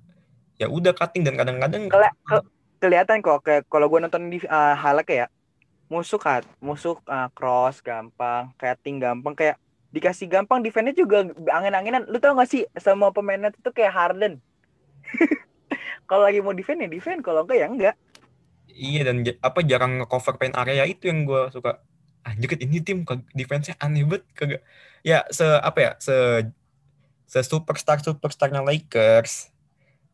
ya 0.58 0.66
udah 0.66 0.90
cutting 0.92 1.22
dan 1.22 1.38
kadang-kadang 1.38 1.86
Keli 1.86 2.10
ke 2.26 2.38
kelihatan 2.82 3.22
kok 3.22 3.46
kayak 3.46 3.70
kalau 3.70 3.86
gue 3.86 4.00
nonton 4.02 4.34
di 4.34 4.42
uh, 4.50 4.74
highlight 4.74 5.06
kayak 5.06 5.30
musuh 5.86 6.18
cut 6.18 6.44
musuh 6.58 6.98
uh, 7.06 7.30
cross 7.38 7.80
gampang 7.86 8.50
cutting 8.58 8.98
gampang 8.98 9.38
kayak 9.38 9.56
dikasih 9.98 10.30
gampang 10.30 10.62
defense 10.62 10.94
juga 10.94 11.26
angin-anginan 11.50 12.06
lu 12.06 12.22
tau 12.22 12.38
gak 12.38 12.48
sih 12.48 12.64
semua 12.78 13.10
pemainnya 13.10 13.50
itu 13.50 13.72
kayak 13.74 13.94
Harden 13.94 14.38
kalau 16.10 16.24
lagi 16.30 16.40
mau 16.46 16.54
defense 16.54 16.86
ya 16.86 16.90
defense 16.90 17.26
kalau 17.26 17.44
enggak 17.44 17.58
ya 17.58 17.68
enggak 17.68 17.96
Iya 18.78 19.02
dan 19.10 19.26
apa 19.42 19.60
jarang 19.66 19.98
nge-cover 19.98 20.38
paint 20.38 20.54
area 20.54 20.86
itu 20.86 21.10
yang 21.10 21.26
gue 21.26 21.50
suka. 21.50 21.82
Anjir 22.22 22.60
ini 22.62 22.84
tim 22.86 23.02
defense-nya 23.34 23.74
aneh 23.82 24.06
banget 24.06 24.24
kagak. 24.38 24.62
Ya 25.02 25.26
se 25.34 25.44
apa 25.44 25.80
ya 25.82 25.92
se 25.98 26.16
se 27.26 27.40
superstar 27.42 27.98
superstarnya 28.06 28.62
Lakers. 28.62 29.50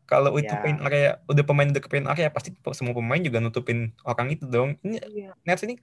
Kalau 0.08 0.32
itu 0.40 0.52
ya. 0.52 0.60
paint 0.64 0.80
area 0.80 1.10
udah 1.28 1.44
pemain 1.44 1.68
udah 1.68 1.82
ke 1.84 1.88
paint 1.92 2.08
area 2.08 2.32
pasti 2.32 2.56
semua 2.72 2.96
pemain 2.96 3.20
juga 3.20 3.44
nutupin 3.44 3.92
orang 4.08 4.32
itu 4.32 4.48
dong. 4.48 4.80
Ini 4.80 4.98
ya. 5.12 5.30
Nets 5.44 5.64
ini 5.68 5.76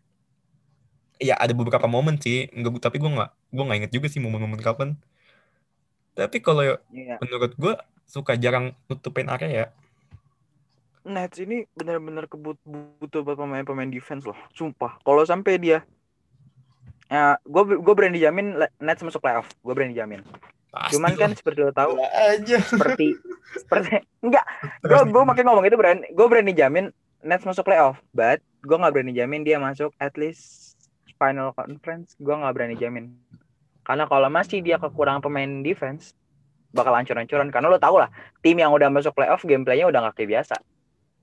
ya 1.21 1.37
ada 1.37 1.53
beberapa 1.53 1.85
momen 1.85 2.17
sih, 2.17 2.49
enggak 2.49 2.81
tapi 2.81 2.97
gue 2.97 3.07
nggak 3.07 3.29
gue 3.53 3.63
nggak 3.63 3.77
inget 3.85 3.93
juga 3.93 4.07
sih 4.09 4.17
momen-momen 4.17 4.57
kapan. 4.57 4.97
Tapi 6.17 6.41
kalau 6.41 6.81
ya. 6.89 7.21
menurut 7.21 7.53
gue 7.55 7.73
suka 8.09 8.35
jarang 8.35 8.73
nutupin 8.89 9.29
area 9.29 9.49
ya. 9.49 9.65
Nets 11.01 11.41
ini 11.41 11.65
benar-benar 11.73 12.29
kebut 12.29 12.57
butuh 12.65 13.25
buat 13.25 13.37
pemain-pemain 13.37 13.89
defense 13.89 14.25
loh, 14.25 14.37
sumpah. 14.53 15.01
Kalau 15.01 15.25
sampai 15.25 15.57
dia, 15.57 15.81
ya 17.09 17.37
gue 17.41 17.63
gue 17.81 17.93
berani 17.97 18.21
jamin 18.21 18.57
Nets 18.77 19.01
masuk 19.01 19.21
playoff, 19.21 19.49
gue 19.61 19.73
berani 19.73 19.97
jamin. 19.97 20.21
Pasti 20.69 20.97
Cuman 20.97 21.13
kan 21.17 21.33
seperti 21.33 21.59
lo 21.65 21.73
tahu, 21.73 21.97
aja. 21.97 22.57
seperti 22.61 23.17
seperti 23.61 23.97
enggak, 24.21 24.45
gue 24.85 24.99
gue 25.09 25.23
makin 25.25 25.45
ngomong 25.49 25.65
itu 25.65 25.77
berani, 25.77 26.05
gue 26.13 26.25
berani 26.29 26.53
jamin 26.53 26.85
Nets 27.25 27.45
masuk 27.49 27.65
playoff, 27.65 27.97
but 28.13 28.37
gue 28.61 28.77
nggak 28.77 28.93
berani 28.93 29.13
jamin 29.17 29.41
dia 29.41 29.57
masuk 29.57 29.89
at 29.97 30.13
least 30.21 30.70
final 31.21 31.53
conference. 31.53 32.17
Gue 32.17 32.33
nggak 32.33 32.53
berani 32.57 32.75
jamin. 32.81 33.13
Karena 33.85 34.09
kalau 34.09 34.25
masih 34.33 34.65
dia 34.65 34.81
kekurangan 34.81 35.21
pemain 35.21 35.61
defense, 35.61 36.17
bakal 36.73 36.97
hancur-hancuran. 36.97 37.53
Karena 37.53 37.69
lo 37.69 37.77
tau 37.77 38.01
lah, 38.01 38.09
tim 38.41 38.57
yang 38.57 38.73
udah 38.73 38.89
masuk 38.89 39.13
playoff, 39.13 39.45
gameplaynya 39.45 39.85
udah 39.85 40.09
gak 40.09 40.17
kayak 40.17 40.41
biasa. 40.41 40.55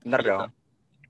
Bener 0.07 0.19
Iya. 0.23 0.27
dong. 0.31 0.41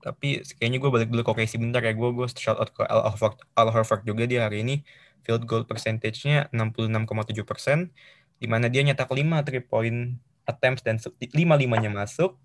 Tapi 0.00 0.28
kayaknya 0.56 0.78
gue 0.80 0.90
balik 0.90 1.08
dulu 1.12 1.22
ke 1.22 1.30
OKC 1.30 1.60
bentar 1.60 1.84
ya. 1.84 1.92
Gue 1.94 2.10
gue 2.16 2.26
shout 2.34 2.58
out 2.58 2.72
ke 2.72 2.82
Al 2.88 3.14
Horford, 3.14 3.36
Al 3.54 3.68
Horford 3.70 4.02
juga 4.02 4.24
dia 4.26 4.48
hari 4.48 4.64
ini 4.64 4.82
field 5.20 5.44
goal 5.44 5.68
percentage-nya 5.68 6.48
66,7 6.50 7.44
persen, 7.44 7.92
di 8.40 8.48
mana 8.48 8.72
dia 8.72 8.80
nyetak 8.80 9.12
5 9.12 9.44
three 9.44 9.60
point 9.60 10.16
attempts 10.48 10.80
dan 10.80 10.96
5 10.96 11.36
limanya 11.36 11.92
masuk, 11.92 12.40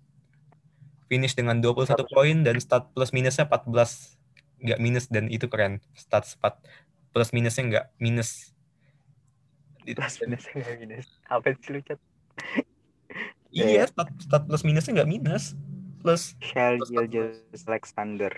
finish 1.08 1.32
dengan 1.32 1.64
21 1.64 2.04
poin 2.12 2.36
dan 2.44 2.60
stat 2.60 2.92
plus 2.92 3.14
minusnya 3.16 3.48
14 3.48 4.15
nggak 4.56 4.80
minus 4.80 5.06
dan 5.06 5.28
itu 5.28 5.46
keren 5.46 5.84
stats 5.92 6.36
4 6.40 6.56
plus 7.12 7.30
minusnya 7.32 7.64
nggak 7.68 7.86
minus 7.96 8.52
Plus 9.86 10.18
minus 10.18 10.42
nggak 10.50 10.76
minus. 10.82 11.06
Apa 11.30 11.54
sih 11.54 11.70
lu 11.70 11.80
cat? 11.80 12.00
iya 13.54 13.86
stat, 13.86 14.10
stat 14.18 14.42
plus 14.44 14.66
minusnya 14.66 14.92
nggak 15.00 15.10
minus 15.10 15.54
plus 16.02 16.34
Shell 16.42 16.82
Gilgeous 16.90 17.62
Alexander. 17.64 18.34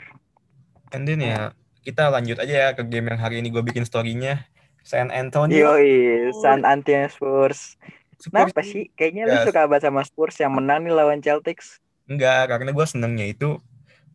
And 0.93 1.09
then 1.09 1.25
ya 1.25 1.57
kita 1.81 2.13
lanjut 2.13 2.37
aja 2.37 2.55
ya 2.55 2.69
ke 2.77 2.85
game 2.85 3.09
yang 3.09 3.21
hari 3.21 3.41
ini 3.41 3.49
gue 3.49 3.65
bikin 3.65 3.89
story-nya 3.89 4.45
San 4.85 5.09
Antonio. 5.09 5.73
Yoi, 5.77 6.33
San 6.41 6.65
Antonio 6.65 7.09
Spurs. 7.09 7.77
Spurs 8.21 8.51
Kenapa 8.53 8.61
sih? 8.61 8.89
Kayaknya 8.93 9.23
lu 9.25 9.35
Yes. 9.41 9.45
suka 9.49 9.65
banget 9.69 9.89
sama 9.89 10.03
Spurs 10.05 10.37
yang 10.41 10.53
menang 10.53 10.85
nih 10.85 10.93
lawan 10.93 11.21
Celtics. 11.21 11.81
Enggak, 12.09 12.49
karena 12.49 12.73
gue 12.73 12.87
senengnya 12.89 13.27
itu 13.29 13.61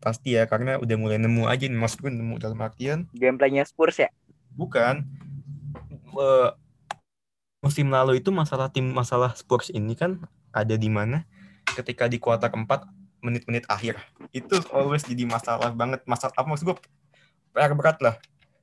pasti 0.04 0.36
ya 0.36 0.44
karena 0.44 0.76
udah 0.76 0.96
mulai 1.00 1.16
nemu 1.16 1.48
aja 1.48 1.64
nih 1.64 1.80
maksud 1.80 2.04
gue 2.04 2.12
nemu 2.12 2.36
dalam 2.36 2.60
artian. 2.60 3.08
Gameplaynya 3.16 3.64
Spurs 3.64 3.96
ya. 3.96 4.12
bukan. 4.54 5.02
Eh, 6.14 6.50
musim 7.58 7.88
lalu 7.90 8.20
itu 8.20 8.28
masalah 8.30 8.68
tim 8.70 8.86
masalah 8.92 9.32
Spurs 9.34 9.72
ini 9.72 9.96
kan 9.96 10.20
ada 10.52 10.76
di 10.76 10.92
mana? 10.92 11.24
Ketika 11.64 12.06
di 12.06 12.20
kuarter 12.20 12.52
keempat 12.52 12.84
menit-menit 13.24 13.64
akhir. 13.66 13.96
Itu 14.30 14.60
always 14.70 15.02
jadi 15.08 15.24
masalah 15.24 15.72
banget. 15.72 16.04
Masalah 16.04 16.36
apa 16.36 16.44
maksud 16.46 16.68
gue 16.68 16.76
PR 17.56 17.72
berat 17.72 17.98
lah. 18.04 18.20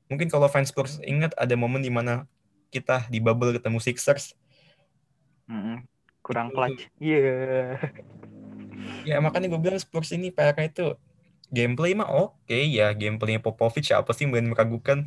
Mungkin 0.07 0.29
kalau 0.29 0.45
fans 0.47 0.69
Spurs 0.69 1.01
ingat 1.01 1.33
ada 1.35 1.57
momen 1.57 1.81
di 1.81 1.89
mana 1.89 2.29
kita 2.69 3.09
di 3.09 3.17
bubble 3.19 3.51
ketemu 3.57 3.81
Sixers. 3.81 4.37
Mm-mm. 5.49 5.83
Kurang 6.21 6.53
Itu- 6.53 6.55
clutch. 6.55 6.81
Iya. 7.01 7.81
Ya 9.03 9.17
makanya 9.19 9.49
gue 9.49 9.59
bilang 9.59 9.81
Spurs 9.81 10.13
ini 10.13 10.29
PR 10.29 10.55
itu 10.61 10.93
gameplay 11.55 11.91
mah 11.99 12.09
oke 12.09 12.57
ya 12.77 12.95
gameplaynya 12.95 13.41
Popovich 13.45 13.91
apa 13.99 14.11
sih 14.15 14.23
yang 14.27 14.33
meragukan 14.51 14.99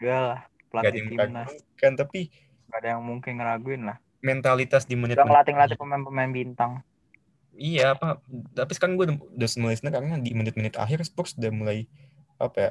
Gak 0.00 0.20
lah. 0.28 0.38
gak 0.44 0.70
Pelatih 0.70 0.98
yang 1.00 1.08
timnas. 1.10 1.50
meragukan 1.50 1.92
tapi 2.00 2.20
Gak 2.70 2.78
ada 2.80 2.88
yang 2.96 3.02
mungkin 3.02 3.32
ngeraguin 3.38 3.82
lah. 3.88 3.96
mentalitas 4.20 4.84
di 4.84 4.94
menit 5.00 5.16
Udah 5.16 5.26
ngelatih-ngelatih 5.26 5.78
pemain-pemain 5.80 6.30
bintang. 6.30 6.72
iya 7.56 7.92
apa 7.94 8.22
tapi 8.56 8.72
sekarang 8.76 8.94
gue 8.96 9.06
udah, 9.10 9.16
udah 9.36 9.48
mulai 9.60 9.76
karena 9.80 10.16
di 10.22 10.30
menit-menit 10.32 10.74
akhir 10.78 11.02
Spurs 11.04 11.34
udah 11.36 11.50
mulai 11.52 11.78
apa 12.40 12.56
ya 12.56 12.70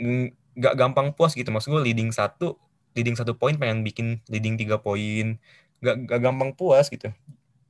ng- 0.00 0.32
nggak 0.58 0.74
gampang 0.80 1.08
puas 1.16 1.32
gitu 1.38 1.48
maksud 1.54 1.70
gue 1.74 1.82
leading 1.84 2.10
satu 2.14 2.56
leading 2.96 3.14
satu 3.18 3.34
poin 3.38 3.54
pengen 3.60 3.82
bikin 3.86 4.22
leading 4.32 4.54
tiga 4.58 4.78
poin 4.80 5.38
nggak 5.82 5.94
nggak 6.08 6.20
gampang 6.24 6.50
puas 6.58 6.86
gitu 6.90 7.10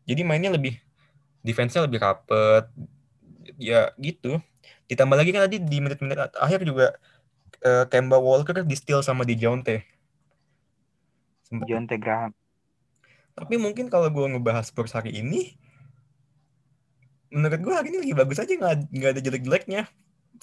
jadi 0.09 0.23
mainnya 0.27 0.53
lebih 0.55 0.79
defense-nya 1.45 1.85
lebih 1.89 2.01
rapet 2.03 2.65
ya 3.57 3.95
gitu 3.97 4.43
ditambah 4.91 5.17
lagi 5.17 5.31
kan 5.33 5.49
tadi 5.49 5.57
di 5.63 5.79
menit-menit 5.81 6.37
akhir 6.37 6.69
juga 6.69 6.97
eh, 7.65 7.85
Kemba 7.89 8.21
Walker 8.21 8.61
di 8.61 8.77
steal 8.77 9.01
sama 9.01 9.25
di 9.25 9.39
Jonte 9.39 9.85
T. 11.49 11.95
Graham. 11.97 12.37
tapi 13.33 13.57
mungkin 13.57 13.89
kalau 13.89 14.13
gue 14.13 14.27
ngebahas 14.37 14.69
Spurs 14.69 14.93
hari 14.93 15.17
ini 15.17 15.57
menurut 17.33 17.61
gue 17.61 17.75
hari 17.75 17.89
ini 17.93 17.99
lagi 18.05 18.15
bagus 18.17 18.39
aja 18.41 18.53
nggak 18.53 18.93
nggak 18.93 19.11
ada 19.17 19.21
jelek-jeleknya 19.25 19.83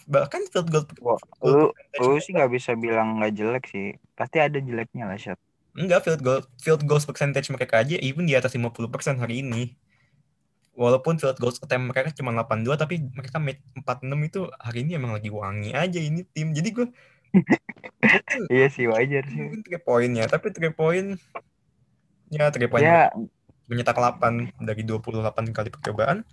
bahkan 0.06 0.44
field 0.52 0.70
goal, 0.70 0.86
Wah, 1.02 1.18
goal 1.40 1.72
lu, 1.72 2.04
lu 2.04 2.20
sih 2.20 2.36
nggak 2.36 2.52
bisa 2.52 2.76
bilang 2.76 3.18
nggak 3.18 3.34
jelek 3.34 3.64
sih. 3.72 3.96
Pasti 4.14 4.38
ada 4.44 4.60
jeleknya 4.60 5.08
lah, 5.08 5.18
Shot. 5.18 5.40
enggak 5.76 6.08
field 6.08 6.22
goal 6.24 6.40
field 6.64 6.84
goals 6.88 7.04
percentage 7.04 7.52
mereka 7.52 7.84
aja 7.84 8.00
even 8.00 8.24
di 8.24 8.32
atas 8.32 8.56
50% 8.56 9.20
hari 9.20 9.44
ini 9.44 9.76
walaupun 10.76 11.16
field 11.16 11.40
goals 11.40 11.58
attempt 11.58 11.88
mereka 11.88 12.12
cuma 12.12 12.36
82 12.36 12.76
tapi 12.76 12.96
mereka 13.16 13.40
make 13.40 13.64
46 13.80 14.12
itu 14.28 14.42
hari 14.60 14.80
ini 14.84 14.92
emang 15.00 15.16
lagi 15.16 15.32
wangi 15.32 15.72
aja 15.72 16.00
ini 16.00 16.28
tim 16.36 16.52
jadi 16.52 16.70
gue 16.72 16.88
Iya 18.54 18.68
sih, 18.72 18.88
wajar 18.88 19.24
sih. 19.28 19.40
mungkin 19.40 19.64
three 19.64 19.82
pointnya 19.82 20.28
tapi 20.28 20.52
three 20.52 20.72
point 20.72 21.20
ya 22.30 22.52
three 22.52 22.68
point 22.68 22.84
Ya, 22.84 23.12
menyetak 23.68 23.98
8 23.98 24.56
dari 24.62 24.84
28 24.84 25.52
kali 25.52 25.70
percobaan 25.72 26.24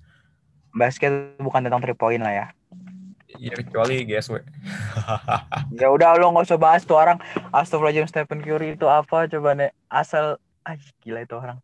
basket 0.73 1.39
bukan 1.39 1.63
tentang 1.65 1.81
three 1.81 1.97
point 1.97 2.23
lah 2.23 2.33
ya. 2.33 2.47
ya 3.39 3.53
kecuali 3.55 4.05
GSW 4.05 4.41
Ya 5.81 5.89
udah 5.89 6.19
lo 6.21 6.33
nggak 6.33 6.47
usah 6.49 6.61
bahas 6.61 6.83
tuh 6.85 7.01
orang 7.01 7.17
Astagfirullahaladzim 7.51 8.11
Stephen 8.11 8.41
Curry 8.45 8.77
itu 8.77 8.87
apa 8.87 9.25
coba 9.27 9.57
nih 9.57 9.71
asal 9.89 10.37
ah 10.63 10.77
gila 11.01 11.25
itu 11.25 11.35
orang. 11.35 11.59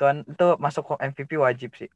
Tuan 0.00 0.24
itu 0.24 0.46
masuk 0.56 0.82
ke 0.88 0.94
MVP 1.04 1.36
wajib 1.36 1.76
sih. 1.76 1.92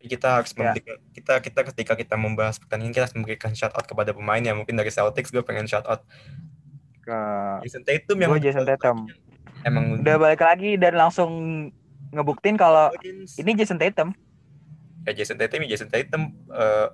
kita 0.00 0.30
harus 0.32 0.50
Ya. 0.52 0.70
memberikan 0.70 0.94
kita 1.10 1.32
kita 1.38 1.60
ketika 1.66 1.92
kita 1.94 2.14
membahas 2.14 2.54
pertandingan 2.56 2.90
kita 2.92 3.04
harus 3.04 3.14
memberikan 3.14 3.50
shout 3.50 3.70
out 3.72 3.82
kepada 3.82 4.10
pemain 4.10 4.38
ya 4.38 4.50
mungkin 4.52 4.74
dari 4.74 4.86
Celtics 4.88 5.26
gue 5.28 5.42
pengen 5.42 5.66
shout 5.66 5.82
out 5.84 6.06
Ke 7.00 7.18
Jason 7.62 7.82
Tatum 7.82 8.14
yang 8.16 8.30
Jason 8.36 8.62
Tatum. 8.62 9.10
emang 9.60 9.98
Udah 9.98 10.16
balik 10.16 10.38
lagi 10.40 10.74
dan 10.74 10.94
langsung 10.94 11.30
ngebuktiin 12.10 12.54
kalau 12.54 12.94
Ini 12.96 13.26
ini 13.38 13.50
Jason 13.54 13.74
Tatum. 13.76 14.14
ya 15.02 15.12
Jason 15.12 15.34
Tatum 15.34 15.62
ya 15.62 15.68
Jason 15.68 15.88
Tatum 15.88 16.30
eh, 16.48 16.88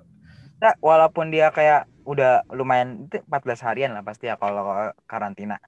Nah, 0.55 0.73
walaupun 0.79 1.29
dia 1.29 1.51
kayak 1.51 1.85
udah 2.01 2.41
lumayan 2.49 3.05
itu 3.05 3.21
14 3.21 3.61
harian 3.61 3.91
lah 3.91 4.01
pasti 4.01 4.25
ya 4.25 4.33
kalau 4.33 4.65
karantina. 5.03 5.61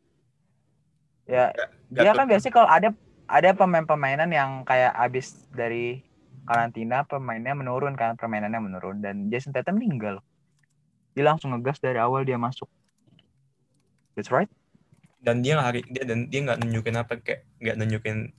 Ya, 1.24 1.52
nggak 1.92 2.02
dia 2.02 2.12
kan 2.14 2.26
biasanya 2.26 2.54
kalau 2.56 2.70
ada 2.72 2.90
ada 3.28 3.52
pemain-pemainan 3.54 4.32
yang 4.32 4.64
kayak 4.64 4.96
abis 4.96 5.46
dari 5.52 6.02
karantina 6.48 7.04
pemainnya 7.04 7.52
menurun 7.52 7.94
kan 7.94 8.16
permainannya 8.16 8.60
menurun 8.64 9.04
dan 9.04 9.28
Jason 9.28 9.52
Tatum 9.52 9.76
meninggal. 9.76 10.24
Dia 11.12 11.28
langsung 11.28 11.52
ngegas 11.52 11.84
dari 11.84 12.00
awal 12.00 12.24
dia 12.24 12.40
masuk. 12.40 12.68
That's 14.16 14.32
right. 14.32 14.50
dan 15.18 15.42
dia 15.44 15.60
hari 15.60 15.82
dia 15.92 16.06
dan 16.08 16.30
dia 16.30 16.40
nggak 16.46 16.62
nunjukin 16.62 16.96
apa 16.96 17.20
kayak 17.20 17.42
nggak 17.60 17.76
nunjukin 17.76 18.32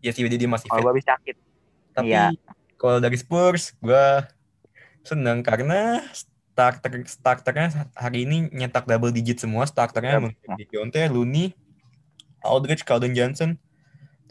ya 0.00 0.14
sih 0.14 0.24
dia, 0.24 0.38
dia 0.38 0.48
masih 0.48 0.70
Kalau 0.70 0.80
fit 0.80 0.84
gue 0.86 0.92
habis 0.96 1.06
sakit. 1.06 1.36
tapi 1.92 2.08
iya. 2.14 2.30
kalau 2.78 3.02
dari 3.02 3.18
Spurs 3.18 3.74
gue 3.82 4.06
seneng 5.02 5.42
karena 5.42 6.00
starter 6.54 7.04
starternya 7.04 7.90
hari 7.98 8.24
ini 8.24 8.48
nyetak 8.54 8.86
double 8.86 9.12
digit 9.12 9.42
semua 9.42 9.66
starternya 9.66 10.30
Iya. 10.30 10.54
Dejounte, 10.62 11.02
Looney, 11.10 11.52
Aldridge, 12.40 12.86
Calvin 12.86 13.12
Johnson 13.12 13.58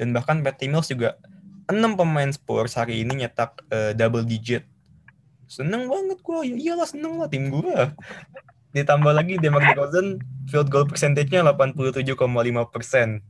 dan 0.01 0.17
bahkan 0.17 0.41
Patty 0.41 0.65
Mills 0.65 0.89
juga 0.89 1.21
enam 1.69 1.93
pemain 1.93 2.25
Spurs 2.33 2.73
hari 2.73 3.05
ini 3.05 3.21
nyetak 3.21 3.61
eh, 3.69 3.93
double 3.93 4.25
digit. 4.25 4.65
Seneng 5.45 5.85
banget 5.85 6.17
gue 6.25 6.39
ya 6.49 6.55
iyalah 6.57 6.89
seneng 6.89 7.21
lah 7.21 7.29
tim 7.29 7.53
gue 7.53 7.77
ditambah 8.75 9.13
lagi 9.13 9.37
DeMar 9.37 9.61
DeRozan 9.69 10.17
field 10.49 10.73
goal 10.73 10.89
percentage-nya 10.89 11.45
87,5 11.45 12.17
persen. 12.73 13.21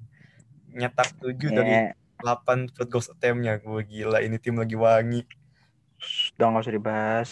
Nyetak 0.72 1.12
7 1.20 1.36
dari 1.52 1.92
Ya, 1.92 1.94
8 2.24 2.72
field 2.72 2.88
goal 2.88 3.04
attempt-nya. 3.04 3.60
Gue 3.60 3.84
gila 3.84 4.24
ini 4.24 4.40
tim 4.40 4.56
lagi 4.56 4.80
wangi. 4.80 5.28
Udah 6.40 6.56
nggak 6.56 6.64
usah 6.64 6.76
dibahas. 6.78 7.30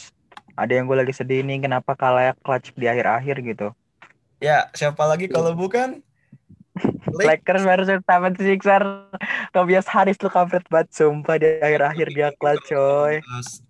Ada 0.59 0.83
yang 0.83 0.91
gue 0.91 0.99
lagi 0.99 1.15
sedih 1.15 1.47
nih 1.47 1.63
kenapa 1.63 1.95
kalah 1.95 2.35
clutch 2.43 2.75
di 2.75 2.91
akhir-akhir 2.91 3.39
gitu. 3.39 3.71
ya 4.39 4.71
siapa 4.71 5.03
lagi 5.03 5.27
kalau 5.27 5.51
bukan 5.51 5.99
Lake 7.13 7.43
Lakers 7.43 7.63
versus 7.65 7.99
76er. 8.05 8.83
Tobias 9.55 9.87
Harris 9.89 10.19
lu 10.21 10.29
kampret 10.29 10.65
banget 10.69 10.93
sumpah 10.93 11.35
di 11.41 11.47
akhir-akhir 11.59 12.07
dia 12.13 12.29
clutch 12.37 12.69
coy. 12.69 13.19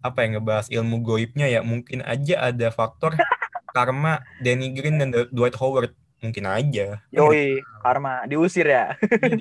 Apa 0.03 0.17
ya 0.23 0.27
ngebahas 0.37 0.67
ilmu 0.67 0.99
goibnya 1.01 1.47
ya 1.47 1.63
mungkin 1.63 2.03
aja 2.03 2.51
ada 2.51 2.67
faktor 2.69 3.15
karma 3.75 4.19
Danny 4.43 4.73
Green 4.75 4.99
dan 4.99 5.13
Dwight 5.31 5.55
Howard 5.61 5.93
mungkin 6.19 6.51
aja 6.51 6.99
Yoi, 7.15 7.63
karma 7.79 8.27
diusir 8.27 8.67
ya. 8.67 8.99
bukan 8.99 9.39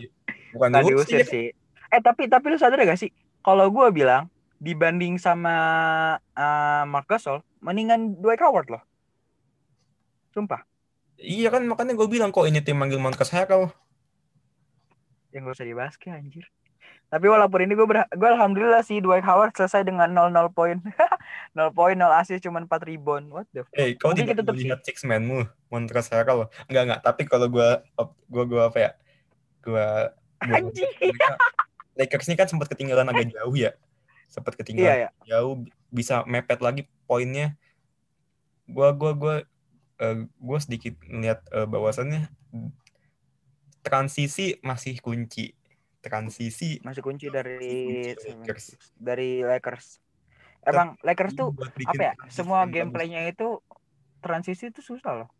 Bukan 0.54 0.68
diusir 0.86 0.94
diusir 0.94 1.20
sih. 1.26 1.46
Eh 1.88 2.00
tapi 2.04 2.30
tapi 2.30 2.52
lu 2.52 2.58
sadar 2.60 2.78
gak 2.84 3.00
sih? 3.00 3.10
Kalau 3.42 3.66
gue 3.72 3.88
bilang 3.90 4.30
dibanding 4.60 5.16
sama 5.16 5.54
uh, 6.34 6.82
Mark 6.86 7.06
Gasol, 7.10 7.42
mendingan 7.62 8.18
Dwight 8.18 8.42
Howard 8.42 8.68
loh. 8.70 8.82
Sumpah. 10.36 10.67
Iya 11.18 11.50
kan 11.50 11.66
makanya 11.66 11.98
gue 11.98 12.08
bilang 12.08 12.30
kok 12.30 12.46
ini 12.46 12.62
tim 12.62 12.78
manggil 12.78 12.98
Montrezl 12.98 13.34
Harrell 13.34 13.68
Yang 15.28 15.42
gak 15.44 15.56
usah 15.60 15.68
dibahas 15.68 15.94
kayak 16.00 16.24
anjir. 16.24 16.46
Tapi 17.08 17.24
walaupun 17.24 17.64
ini 17.64 17.72
gue 17.72 17.84
gue 17.88 18.28
alhamdulillah 18.28 18.80
sih 18.80 19.00
Dwight 19.00 19.24
Howard 19.24 19.52
selesai 19.52 19.84
dengan 19.84 20.08
0-0 20.12 20.32
poin. 20.52 20.76
0 21.56 21.72
poin, 21.72 21.96
0 21.96 22.08
assist, 22.16 22.44
cuma 22.44 22.60
4 22.60 22.68
rebound. 22.84 23.28
What 23.28 23.48
the 23.52 23.64
fuck? 23.64 23.76
Eh, 23.76 23.96
kau 23.96 24.12
Mungkin 24.12 24.24
tidak 24.28 24.44
melihat 24.52 24.80
six 24.84 25.04
man-mu, 25.04 25.44
Montrezl 25.68 26.16
Harrell. 26.16 26.48
Enggak, 26.68 26.82
enggak. 26.84 27.00
Tapi 27.04 27.22
kalau 27.24 27.48
gua 27.48 27.84
gua 28.28 28.44
gua 28.44 28.62
apa 28.68 28.78
ya? 28.80 28.90
Anjing. 30.44 30.88
mereka- 30.96 31.36
Lakers 31.98 32.30
ini 32.30 32.36
kan 32.38 32.46
sempat 32.46 32.70
ketinggalan 32.70 33.10
agak 33.10 33.34
jauh 33.34 33.52
ya. 33.52 33.74
Sempat 34.30 34.54
Iya, 34.54 34.58
ketinggalan 34.62 34.96
ya. 35.02 35.10
jauh 35.26 35.54
bisa 35.90 36.22
mepet 36.24 36.62
lagi 36.62 36.86
poinnya. 37.04 37.58
Gua 38.64 38.94
gua 38.94 39.12
gua 39.12 39.34
eh, 39.98 40.16
gua 40.38 40.58
sedikit 40.58 40.94
ngeliat 41.02 41.42
eh, 41.50 41.66
bahwasannya 41.66 42.30
transisi 43.82 44.58
masih 44.60 44.98
kunci. 45.00 45.54
Transisi 45.98 46.78
Masih 46.86 47.02
kunci 47.02 47.26
kunci 47.26 47.34
dari 47.34 47.74
Lakers. 48.14 48.64
dari 48.94 49.42
Lakers. 49.42 49.98
Emang 50.62 50.94
Lakers 51.02 51.34
tuh 51.34 51.50
Buat 51.54 51.74
apa 51.86 52.02
ya? 52.02 52.14
Semua 52.30 52.62
gameplaynya 52.66 53.26
itu 53.26 53.58
transisi 54.22 54.70
itu 54.70 54.80
susah 54.82 55.24
loh. 55.24 55.30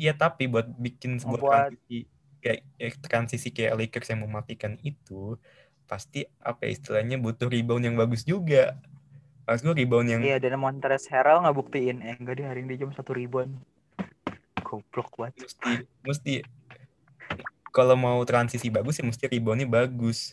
Iya 0.00 0.16
tapi 0.16 0.48
buat 0.48 0.64
bikin 0.80 1.20
sebuah 1.20 1.40
Membuat- 1.40 1.56
transisi 1.76 1.98
kayak 2.42 2.60
eh, 2.80 2.94
transisi 2.98 3.48
kayak 3.52 3.76
Lakers 3.78 4.08
yang 4.10 4.24
mematikan 4.24 4.74
itu 4.82 5.36
pasti 5.84 6.24
apa 6.40 6.64
ya, 6.64 6.70
istilahnya 6.72 7.20
butuh 7.20 7.52
rebound 7.52 7.84
yang 7.84 7.96
bagus 8.00 8.24
juga. 8.24 8.80
Pas 9.44 9.60
gue 9.60 9.74
rebound 9.74 10.08
yang 10.08 10.22
Iya, 10.24 10.40
dan 10.40 10.56
Montrezl 10.56 11.12
Harrell 11.12 11.44
nggak 11.44 11.56
buktiin. 11.58 12.00
Eh, 12.00 12.16
enggak 12.16 12.40
dia 12.40 12.46
hari 12.48 12.64
ini 12.64 12.74
dia 12.78 12.88
cuma 12.88 12.96
satu 12.96 13.12
ribuan. 13.12 13.60
Goblok 14.72 15.12
banget. 15.20 15.36
mesti 15.44 15.72
mesti 16.00 16.32
kalau 17.68 17.96
mau 17.96 18.20
transisi 18.24 18.72
bagus 18.72 18.96
ya 19.00 19.04
mesti 19.04 19.28
reboundnya 19.28 19.68
bagus. 19.68 20.32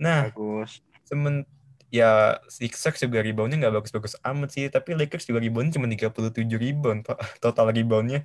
Nah 0.00 0.32
Bagus. 0.32 0.80
semen 1.04 1.44
ya 1.92 2.40
Sixers 2.48 3.04
juga 3.04 3.20
reboundnya 3.20 3.60
nggak 3.60 3.74
bagus-bagus 3.84 4.16
amat 4.24 4.48
sih 4.56 4.64
tapi 4.72 4.96
Lakers 4.96 5.28
juga 5.28 5.44
reboundnya 5.44 5.76
cuma 5.76 5.84
37 5.84 6.56
rebound 6.56 7.04
to- 7.04 7.20
total 7.44 7.68
reboundnya. 7.68 8.24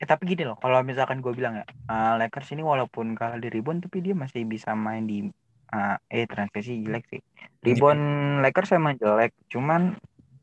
Eh, 0.00 0.08
tapi 0.08 0.24
gini 0.32 0.48
loh, 0.48 0.56
kalau 0.56 0.80
misalkan 0.80 1.20
gue 1.20 1.32
bilang 1.36 1.60
ya, 1.60 1.64
eh, 1.68 2.12
Lakers 2.24 2.56
ini 2.56 2.64
walaupun 2.64 3.12
kalah 3.12 3.36
di 3.36 3.52
rebound, 3.52 3.84
tapi 3.84 4.00
dia 4.00 4.16
masih 4.16 4.48
bisa 4.48 4.72
main 4.72 5.04
di 5.04 5.28
eh, 5.70 5.96
eh 6.10 6.24
transisi 6.26 6.82
jelek 6.82 7.04
sih. 7.12 7.20
Rebound 7.62 8.40
Lakers 8.42 8.72
emang 8.74 8.96
jelek, 8.96 9.36
cuman 9.52 9.94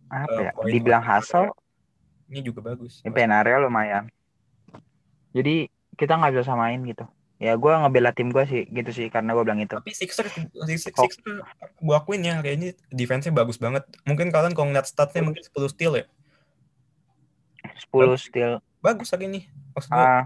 apa 0.07 0.29
Eh, 0.29 0.39
ya? 0.47 0.51
Dibilang 0.61 1.03
hustle, 1.03 1.51
Ini 2.27 2.39
juga 2.43 2.59
bagus. 2.59 2.99
pen 3.03 3.31
area 3.31 3.57
lumayan. 3.59 4.11
Jadi 5.31 5.71
kita 5.95 6.19
nggak 6.19 6.37
bisa 6.37 6.45
samain 6.47 6.79
gitu. 6.83 7.07
Ya 7.37 7.53
gue 7.53 7.69
ngebela 7.69 8.09
tim 8.17 8.33
gue 8.33 8.41
sih 8.49 8.65
gitu 8.65 8.89
sih 8.89 9.07
karena 9.13 9.37
gue 9.37 9.43
bilang 9.45 9.61
itu. 9.61 9.77
Tapi 9.77 9.93
Sixers, 9.93 10.33
Sixers, 10.33 10.97
Sixers 10.97 11.17
gue 11.77 11.95
akuin 11.95 12.25
ya 12.25 12.41
hari 12.41 12.57
ini 12.57 12.67
defense-nya 12.89 13.29
bagus 13.29 13.61
banget. 13.61 13.85
Mungkin 14.09 14.33
kalian 14.33 14.57
kalau 14.57 14.73
ngeliat 14.73 14.89
statnya 14.89 15.21
mungkin 15.21 15.45
10 15.45 15.53
steal 15.69 15.93
ya. 15.93 16.05
10 17.93 18.17
steal. 18.17 18.51
Bagus 18.81 19.13
hari 19.13 19.29
ini. 19.29 19.39
Maksud 19.77 19.93
gue 19.93 20.01
Ah, 20.01 20.25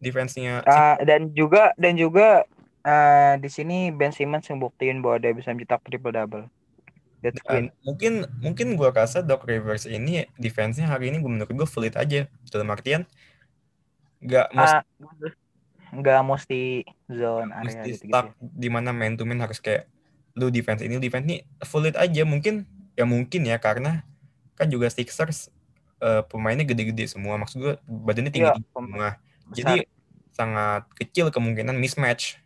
defense-nya 0.00 0.64
ah, 0.64 0.96
dan 1.04 1.30
juga 1.36 1.76
dan 1.76 1.94
juga 2.00 2.48
eh, 2.82 3.34
di 3.36 3.48
sini 3.52 3.92
Ben 3.92 4.10
Simmons 4.10 4.48
membuktiin 4.48 5.04
bahwa 5.04 5.20
dia 5.20 5.36
bisa 5.36 5.52
mencetak 5.52 5.84
triple 5.84 6.16
double. 6.16 6.48
That's 7.22 7.38
great. 7.40 7.70
mungkin 7.86 8.12
mungkin 8.42 8.74
gue 8.74 8.88
rasa 8.90 9.22
Doc 9.22 9.46
Rivers 9.46 9.86
ini 9.86 10.26
defense-nya 10.36 10.90
hari 10.90 11.14
ini 11.14 11.22
gue 11.22 11.30
menurut 11.30 11.48
gue 11.48 11.68
fluid 11.70 11.94
aja. 11.94 12.26
Dalam 12.50 12.68
artian 12.68 13.06
nggak 14.18 14.54
mesti, 14.54 14.78
Ah, 14.78 14.82
nggak 15.92 16.20
mesti 16.22 16.62
zone 17.06 17.50
area 17.50 17.62
mesti 17.62 17.90
gitu 17.92 18.04
gitu. 18.06 18.28
di 18.38 18.68
mana 18.70 18.90
man 18.90 19.14
to 19.14 19.22
man 19.22 19.38
harus 19.38 19.58
kayak 19.58 19.86
lu 20.32 20.48
defense 20.48 20.80
ini 20.80 20.96
lu 20.96 21.02
defense 21.02 21.26
ini 21.26 21.36
fluid 21.62 21.94
aja 21.94 22.22
mungkin 22.24 22.64
ya 22.94 23.04
mungkin 23.04 23.44
ya 23.44 23.58
karena 23.58 24.02
kan 24.54 24.66
juga 24.66 24.88
Sixers 24.88 25.50
eh, 25.98 26.22
pemainnya 26.26 26.64
gede-gede 26.64 27.06
semua 27.06 27.36
maksud 27.36 27.58
gue 27.60 27.74
badannya 27.84 28.32
Iya, 28.32 28.56
tinggi 28.56 28.62
pem- 28.72 28.88
semua 28.88 29.08
besar. 29.18 29.52
jadi 29.52 29.74
sangat 30.32 30.82
kecil 30.96 31.28
kemungkinan 31.28 31.76
mismatch 31.76 32.40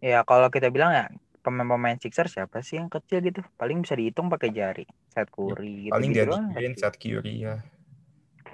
Ya 0.00 0.20
kalau 0.22 0.52
kita 0.52 0.68
bilang 0.68 0.92
ya 0.92 1.04
pemain-pemain 1.44 2.00
Sixers 2.00 2.40
siapa 2.40 2.64
sih 2.64 2.80
yang 2.80 2.88
kecil 2.88 3.20
gitu? 3.20 3.44
Paling 3.60 3.84
bisa 3.84 3.92
dihitung 3.94 4.32
pakai 4.32 4.48
jari. 4.50 4.88
Seth 5.12 5.28
Curry 5.28 5.86
gitu, 5.86 5.94
paling 5.94 6.10
gitu 6.10 6.26
doang. 6.32 6.50
Green. 6.56 6.72
Seth 6.74 6.96
Curry 6.96 7.44
ya 7.44 7.60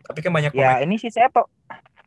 tapi 0.04 0.26
kan 0.26 0.34
banyak 0.34 0.50
Ya 0.50 0.74
pemain 0.74 0.82
ini 0.82 0.96
sih 0.98 1.10
saya 1.12 1.30
po- 1.30 1.46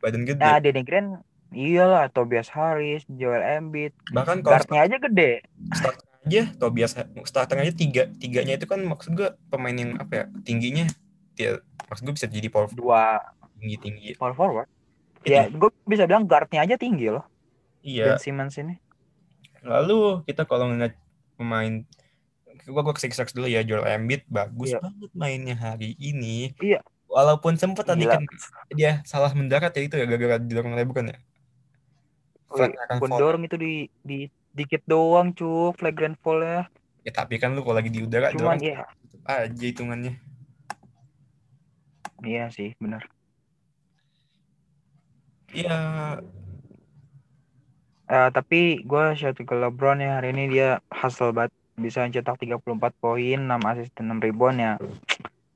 badan 0.04 0.28
gede 0.28 0.44
Nah, 0.44 0.60
Danny 0.60 0.82
Green 0.84 1.16
iyalah 1.54 2.12
Tobias 2.12 2.52
Harris, 2.52 3.06
Joel 3.08 3.40
Embiid, 3.40 3.96
bahkan 4.12 4.44
guardnya 4.44 4.84
aja 4.84 5.00
gede. 5.00 5.40
starter 5.72 6.04
aja 6.26 6.42
Tobias 6.60 6.92
starter 7.24 7.56
aja 7.64 7.72
tiga 7.72 8.10
tiganya 8.20 8.60
itu 8.60 8.68
kan 8.68 8.84
maksud 8.84 9.16
gue 9.16 9.32
pemain 9.48 9.72
yang 9.72 9.96
apa 9.96 10.12
ya 10.12 10.24
tingginya 10.44 10.84
dia 11.32 11.60
maksud 11.88 12.04
gue 12.04 12.14
bisa 12.16 12.28
jadi 12.28 12.48
power 12.52 12.68
Dua 12.76 13.16
tinggi 13.56 13.76
tinggi 13.80 14.10
power 14.20 14.34
forward. 14.36 14.68
Ya, 15.24 15.48
gue 15.48 15.70
bisa 15.88 16.04
bilang 16.04 16.28
guardnya 16.28 16.68
aja 16.68 16.76
tinggi 16.76 17.08
loh. 17.08 17.24
iya 17.80 18.12
Ben 18.12 18.20
Simmons 18.20 18.60
ini. 18.60 18.76
Lalu 19.64 20.22
kita 20.24 20.44
kalau 20.44 20.68
ngeliat 20.68 20.92
pemain 21.34 21.82
gua 22.64 22.80
gua 22.80 22.94
ke 22.94 23.02
Sixers 23.02 23.32
dulu 23.32 23.44
ya 23.44 23.60
Joel 23.60 23.84
Embiid 23.84 24.24
bagus 24.26 24.70
Iya. 24.70 24.80
banget 24.80 25.10
mainnya 25.12 25.56
hari 25.56 25.96
ini 25.96 26.52
Iya. 26.60 26.80
walaupun 27.04 27.56
sempet 27.56 27.84
tadi 27.84 28.04
kan 28.04 28.24
dia 28.70 29.00
salah 29.02 29.32
mendarat 29.32 29.72
ya 29.72 29.82
itu 29.82 29.96
ya 29.96 30.04
gara-gara 30.04 30.36
didorong 30.38 30.72
LeBron 30.72 31.10
ya 31.10 31.18
Wih, 32.54 32.58
Flag 32.60 32.72
akan 32.78 32.96
bukan 33.00 33.10
fall. 33.10 33.20
dorong 33.20 33.42
itu 33.44 33.56
di 33.58 33.72
di 34.00 34.18
dikit 34.54 34.86
doang 34.86 35.34
cu 35.34 35.74
flagrant 35.74 36.14
fall 36.22 36.38
ya. 36.38 36.62
ya 37.02 37.10
tapi 37.10 37.36
kan 37.36 37.50
lu 37.52 37.66
kalau 37.66 37.74
lagi 37.74 37.90
di 37.90 38.00
udara 38.00 38.30
Cuman 38.30 38.54
dorong 38.56 38.62
ya 38.62 38.86
tetep 39.02 39.20
aja 39.26 39.64
hitungannya 39.66 40.14
iya 42.22 42.48
sih 42.48 42.72
benar. 42.78 43.04
Iya 45.50 45.78
Eh, 48.04 48.30
tapi 48.32 48.84
gue 48.84 49.04
shout 49.16 49.38
ke 49.40 49.54
LeBron 49.54 50.00
ya 50.00 50.20
hari 50.20 50.36
ini 50.36 50.52
dia 50.52 50.80
hustle 50.92 51.32
banget 51.32 51.52
bisa 51.74 52.06
cetak 52.06 52.38
34 52.38 52.60
poin 53.00 53.38
6 53.40 53.70
assist 53.70 53.92
dan 53.96 54.12
6 54.14 54.24
rebound 54.24 54.58
ya. 54.60 54.72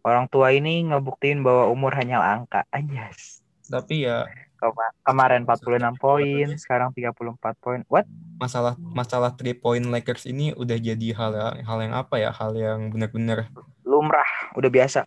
Orang 0.03 0.27
tua 0.33 0.57
ini 0.57 0.87
ngebuktiin 0.89 1.45
bahwa 1.45 1.69
umur 1.69 1.93
hanya 1.95 2.25
angka 2.25 2.65
anjas 2.73 3.39
tapi 3.69 4.09
ya 4.09 4.25
Kema- 4.59 4.97
kemarin 5.07 5.47
46 5.47 6.03
poin 6.03 6.49
sekarang 6.59 6.91
34 6.91 7.55
poin. 7.63 7.81
What? 7.87 8.11
Masalah 8.43 8.75
masalah 8.75 9.31
three 9.39 9.55
point 9.55 9.87
Lakers 9.87 10.27
ini 10.27 10.51
udah 10.51 10.75
jadi 10.75 11.15
hal 11.15 11.31
yang 11.31 11.55
hal 11.63 11.79
yang 11.79 11.95
apa 11.95 12.19
ya? 12.19 12.35
Hal 12.35 12.59
yang 12.59 12.91
benar-benar 12.91 13.47
lumrah 13.87 14.27
udah 14.59 14.67
biasa. 14.67 15.07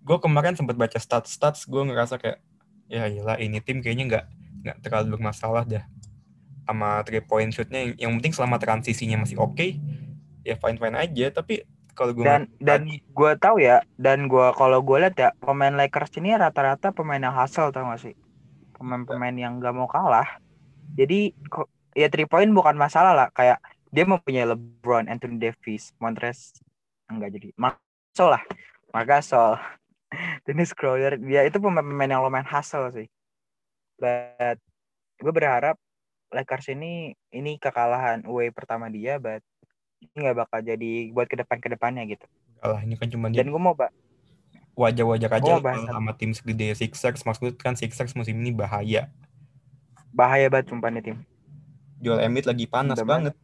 Gue 0.00 0.16
kemarin 0.24 0.56
sempat 0.56 0.72
baca 0.80 0.96
stats 0.96 1.36
stats 1.36 1.68
gue 1.68 1.84
ngerasa 1.84 2.16
kayak 2.16 2.40
ya 2.88 3.12
gila 3.12 3.36
ini 3.36 3.60
tim 3.60 3.84
kayaknya 3.84 4.04
nggak 4.08 4.24
nggak 4.64 4.76
terlalu 4.88 5.20
bermasalah 5.20 5.68
dah 5.68 5.84
sama 6.70 7.02
three 7.02 7.22
point 7.22 7.50
shootnya 7.50 7.82
yang, 7.82 7.92
yang 7.98 8.12
penting 8.22 8.34
selama 8.38 8.56
transisinya 8.62 9.26
masih 9.26 9.42
oke 9.42 9.76
ya 10.46 10.54
fine 10.56 10.78
fine 10.78 10.96
aja. 10.96 11.26
Tapi 11.34 11.66
kalau 11.92 12.16
gue 12.16 12.24
dan 12.24 12.48
dan 12.62 12.86
gue 12.88 13.32
tahu 13.36 13.60
ya 13.60 13.84
dan 14.00 14.30
gue 14.30 14.46
kalau 14.56 14.80
gue 14.80 14.96
lihat 15.02 15.16
ya 15.18 15.30
pemain 15.42 15.74
Lakers 15.74 16.16
ini 16.16 16.32
rata-rata 16.32 16.94
pemain 16.94 17.20
yang 17.20 17.34
hustle 17.34 17.74
tau 17.74 17.84
gak 17.90 18.00
sih? 18.00 18.14
Pemain-pemain 18.78 19.36
yang 19.36 19.60
gak 19.60 19.74
mau 19.76 19.90
kalah. 19.90 20.40
Jadi 20.96 21.34
ya 21.92 22.08
three 22.08 22.24
point 22.24 22.48
bukan 22.54 22.78
masalah 22.78 23.12
lah. 23.12 23.28
Kayak 23.34 23.60
dia 23.90 24.06
mempunyai 24.06 24.46
LeBron, 24.46 25.10
Anthony 25.10 25.36
Davis, 25.42 25.92
Montrez 25.98 26.54
enggak 27.10 27.34
jadi. 27.34 27.50
Marcel 27.58 28.28
lah. 28.30 28.42
Marcel 28.94 29.58
Dennis 30.46 30.72
Schroeder. 30.72 31.18
Dia 31.18 31.44
itu 31.44 31.58
pemain-pemain 31.58 32.10
yang 32.10 32.22
lumayan 32.22 32.46
hustle 32.46 32.88
sih. 32.94 33.10
But 34.00 34.56
gue 35.20 35.32
berharap 35.34 35.76
Lakers 36.30 36.70
ini 36.70 37.18
ini 37.34 37.58
kekalahan 37.58 38.22
away 38.26 38.54
pertama 38.54 38.86
dia 38.86 39.18
but 39.18 39.42
ini 40.00 40.26
nggak 40.26 40.46
bakal 40.46 40.60
jadi 40.62 41.10
buat 41.10 41.26
ke 41.26 41.36
depan 41.42 41.58
ke 41.58 41.68
depannya 41.68 42.06
gitu. 42.06 42.26
Kalah 42.62 42.80
ini 42.86 42.94
kan 42.94 43.10
cuma 43.10 43.28
dia 43.28 43.42
dan 43.42 43.50
gue 43.50 43.60
mau 43.60 43.74
mbak 43.74 43.90
wajar-wajar 44.78 45.28
aja 45.28 45.60
bahas 45.60 45.84
sama 45.84 46.16
tim 46.16 46.32
segede 46.32 46.72
Sixers. 46.72 47.26
Maksudnya 47.26 47.52
kan 47.58 47.74
Sixers 47.76 48.16
musim 48.16 48.38
ini 48.38 48.54
bahaya. 48.54 49.10
Bahaya 50.14 50.48
banget 50.48 50.72
sumpah 50.72 50.88
nih 50.88 51.02
tim. 51.04 51.16
Joel 52.00 52.24
Embiid 52.24 52.48
lagi 52.48 52.64
panas 52.64 52.96
Udah 52.96 53.08
banget. 53.08 53.34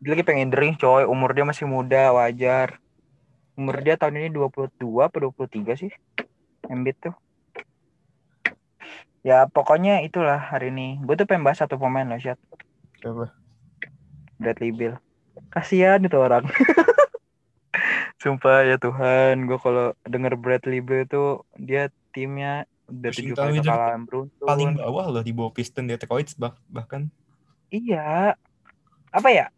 Dia 0.00 0.10
lagi 0.16 0.24
pengen 0.24 0.48
drink 0.48 0.80
coy. 0.80 1.04
Umur 1.04 1.36
dia 1.36 1.44
masih 1.44 1.68
muda 1.68 2.14
wajar. 2.16 2.80
Umur 3.58 3.82
dia 3.84 4.00
tahun 4.00 4.22
ini 4.22 4.28
22 4.32 4.80
apa 5.02 5.16
23 5.18 5.76
sih? 5.76 5.92
Embiid 6.70 6.96
tuh 7.02 7.14
ya 9.28 9.44
pokoknya 9.52 10.00
itulah 10.00 10.40
hari 10.40 10.72
ini 10.72 10.96
gue 11.04 11.14
tuh 11.20 11.28
pengen 11.28 11.44
bahas 11.44 11.60
satu 11.60 11.76
pemain 11.76 12.08
loh 12.08 12.16
Syat 12.16 12.40
Siapa? 13.04 13.28
Bradley 14.40 14.72
Bill 14.72 14.96
kasihan 15.52 16.00
itu 16.00 16.16
orang 16.16 16.48
sumpah 18.24 18.64
ya 18.64 18.80
Tuhan 18.80 19.44
gue 19.44 19.58
kalau 19.60 19.92
denger 20.08 20.40
Bradley 20.40 20.80
Bill 20.80 21.04
tuh 21.04 21.44
dia 21.60 21.92
timnya 22.16 22.64
udah 22.88 23.10
tujuh 23.12 23.36
kali 23.36 23.60
kekalahan 23.60 24.08
beruntun 24.08 24.48
paling 24.48 24.80
bawah 24.80 25.12
loh 25.12 25.20
di 25.20 25.36
bawah 25.36 25.52
Piston 25.52 25.84
Detroit 25.84 26.32
bah 26.40 26.56
bahkan 26.72 27.12
Iya. 27.68 28.32
Apa 29.12 29.28
ya? 29.28 29.52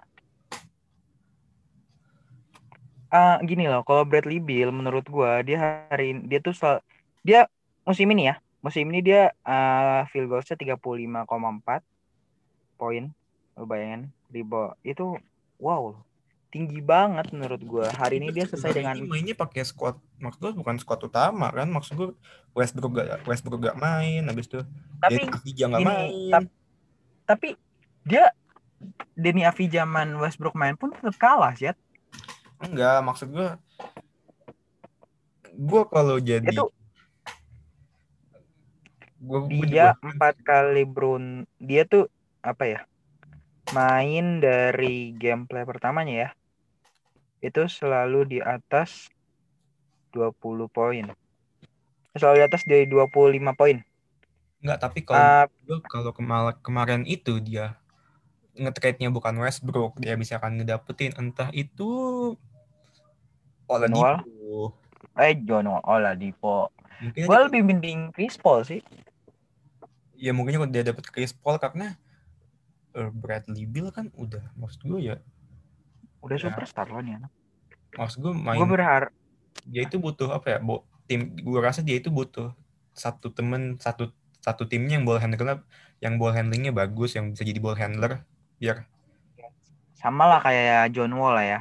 uh, 3.11 3.37
gini 3.43 3.67
loh, 3.67 3.83
kalau 3.83 4.07
Bradley 4.07 4.39
Bill 4.39 4.71
menurut 4.71 5.07
gua 5.11 5.43
dia 5.43 5.87
hari 5.91 6.15
ini 6.15 6.31
dia 6.31 6.39
tuh 6.39 6.55
sel, 6.55 6.79
dia 7.27 7.51
musim 7.83 8.07
ini 8.15 8.31
ya, 8.31 8.39
musim 8.61 8.85
ini 8.93 9.01
dia 9.01 9.33
uh, 9.45 10.05
field 10.13 10.29
goalsnya 10.29 10.57
35,4 10.57 11.27
poin. 12.77 13.05
Lo 13.57 13.65
bayangin, 13.69 14.09
ribu 14.33 14.73
itu 14.85 15.17
wow. 15.61 15.97
Tinggi 16.51 16.83
banget 16.83 17.31
menurut 17.31 17.63
gue. 17.63 17.87
Hari 17.87 18.19
ini 18.19 18.35
dia 18.35 18.43
selesai 18.43 18.75
dengan 18.75 18.99
ini 18.99 19.07
mainnya 19.07 19.39
pakai 19.39 19.63
squad 19.63 19.95
maksud 20.19 20.39
gue 20.43 20.53
bukan 20.59 20.83
squad 20.83 20.99
utama 21.07 21.47
kan? 21.55 21.71
Maksud 21.71 21.95
gue 21.95 22.11
Westbrook 22.55 22.99
gak 22.99 23.23
Westbrook 23.27 23.63
gak 23.63 23.79
main 23.79 24.27
habis 24.27 24.51
itu 24.51 24.61
tapi 24.99 25.23
Avija 25.27 25.65
gak 25.71 25.81
main. 25.87 26.45
tapi 27.25 27.55
dia 28.03 28.35
Denny 29.15 29.47
Avija 29.47 29.87
zaman 29.87 30.19
Westbrook 30.19 30.59
main 30.59 30.75
pun 30.75 30.91
tetap 30.91 31.15
kalah 31.21 31.55
sih 31.55 31.71
enggak 32.61 33.01
maksud 33.07 33.31
gue 33.31 33.49
gue 35.55 35.83
kalau 35.89 36.17
jadi 36.19 36.45
itu 36.45 36.67
gua, 39.21 39.47
dia 39.49 39.95
empat 40.01 40.41
kali 40.43 40.89
brun 40.89 41.45
dia 41.61 41.85
tuh 41.85 42.09
apa 42.41 42.65
ya 42.65 42.81
main 43.71 44.41
dari 44.41 45.13
gameplay 45.15 45.63
pertamanya 45.63 46.15
ya 46.17 46.31
itu 47.41 47.65
selalu 47.69 48.29
di 48.37 48.39
atas 48.41 49.09
20 50.13 50.69
poin. 50.69 51.07
Selalu 52.13 52.37
di 52.37 52.45
atas 52.45 52.63
dari 52.69 52.85
25 52.85 53.57
poin. 53.57 53.81
Enggak, 54.61 54.79
tapi 54.79 55.01
kalau 55.01 55.49
uh, 55.49 55.81
kalau 55.89 56.13
kemar 56.13 56.61
kemarin 56.61 57.09
itu 57.09 57.41
dia 57.41 57.81
ngetrade-nya 58.61 59.09
bukan 59.09 59.41
Westbrook, 59.41 59.97
dia 59.97 60.21
bisa 60.21 60.37
akan 60.37 60.61
ngedapetin 60.61 61.17
entah 61.17 61.49
itu 61.57 61.89
Oladipo. 63.71 64.77
Eh, 65.17 65.33
John 65.49 65.71
Oladipo. 65.71 66.69
Gue 67.17 67.39
lebih 67.49 67.65
mending 67.65 68.13
Chris 68.13 68.37
Paul 68.37 68.67
sih. 68.69 68.85
Ya 70.21 70.37
mungkin 70.37 70.61
kalau 70.61 70.69
dia 70.69 70.85
dapet 70.85 71.09
Chris 71.09 71.33
Paul 71.33 71.57
karena 71.57 71.97
uh, 72.93 73.11
Bradley 73.11 73.65
Bill 73.65 73.89
kan 73.89 74.13
udah 74.15 74.45
maksud 74.59 74.85
gue 74.85 75.01
ya 75.01 75.17
udah 76.21 76.37
ya. 76.37 76.53
superstar 76.53 76.85
loh 76.93 77.01
nih 77.01 77.17
anak 77.17 77.33
maksud 77.97 78.19
gue 78.21 78.33
main 78.37 78.61
gue 78.61 78.69
berharap 78.69 79.11
dia 79.65 79.83
itu 79.89 79.97
butuh 79.97 80.31
apa 80.37 80.57
ya 80.57 80.59
bo, 80.61 80.85
tim 81.09 81.33
gue 81.33 81.61
rasa 81.61 81.81
dia 81.81 81.97
itu 81.97 82.13
butuh 82.13 82.53
satu 82.93 83.33
temen 83.33 83.81
satu 83.81 84.13
satu 84.45 84.69
timnya 84.69 85.01
yang 85.01 85.09
ball 85.09 85.17
handler 85.17 85.65
yang 86.01 86.21
ball 86.21 86.33
handlingnya 86.33 86.73
bagus 86.73 87.17
yang 87.17 87.33
bisa 87.33 87.43
jadi 87.45 87.61
ball 87.61 87.77
handler 87.77 88.25
biar 88.61 88.85
sama 90.01 90.25
lah 90.25 90.41
kayak 90.41 90.97
John 90.97 91.13
Wall 91.13 91.37
lah 91.37 91.45
ya. 91.45 91.61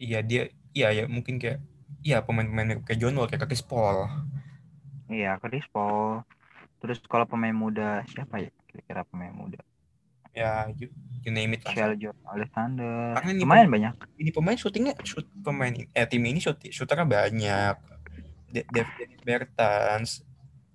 Iya 0.00 0.20
dia 0.24 0.42
iya 0.72 0.88
ya 0.96 1.04
mungkin 1.04 1.36
kayak 1.36 1.60
iya 2.00 2.24
pemain-pemain 2.24 2.80
kayak 2.88 2.96
John 2.96 3.20
Wall 3.20 3.28
kayak 3.28 3.44
Chris 3.44 3.60
Paul. 3.60 4.08
Iya 5.12 5.36
Chris 5.44 5.68
Paul 5.68 6.24
terus 6.84 7.00
kalau 7.08 7.24
pemain 7.24 7.56
muda 7.56 8.04
siapa 8.12 8.44
ya 8.44 8.52
kira-kira 8.68 9.08
pemain 9.08 9.32
muda? 9.32 9.56
Ya 10.36 10.68
you, 10.76 10.92
you 11.24 11.32
name 11.32 11.56
it 11.56 11.64
Michelle 11.64 11.96
Alexander. 12.28 13.16
Karena 13.16 13.30
ini 13.32 13.40
lumayan 13.40 13.68
banyak. 13.72 13.94
ini 14.20 14.28
pemain 14.28 14.58
syutingnya 14.60 14.92
shoot 15.00 15.24
pemain 15.40 15.72
eh 15.72 16.04
tim 16.04 16.20
ini 16.28 16.44
shoot 16.44 16.60
shooternya 16.60 17.08
banyak. 17.08 17.76
David 18.52 19.10
Bertans 19.24 20.22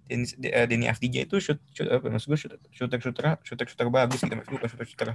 Denny, 0.10 0.26
uh, 0.50 0.66
Denny 0.66 0.86
FDJ 0.90 1.30
itu 1.30 1.38
shoot, 1.38 1.62
shoot 1.70 1.86
apa 1.86 2.10
maksud 2.10 2.34
gue 2.34 2.40
shooter 2.42 2.58
shooter 2.74 2.98
shooter 2.98 3.26
shooter, 3.46 3.66
shooter 3.70 3.88
bagus 3.94 4.26
gitu 4.26 4.34
maksud 4.34 4.50
gue 4.58 4.60
shooter 4.66 4.88
shooter. 4.90 5.10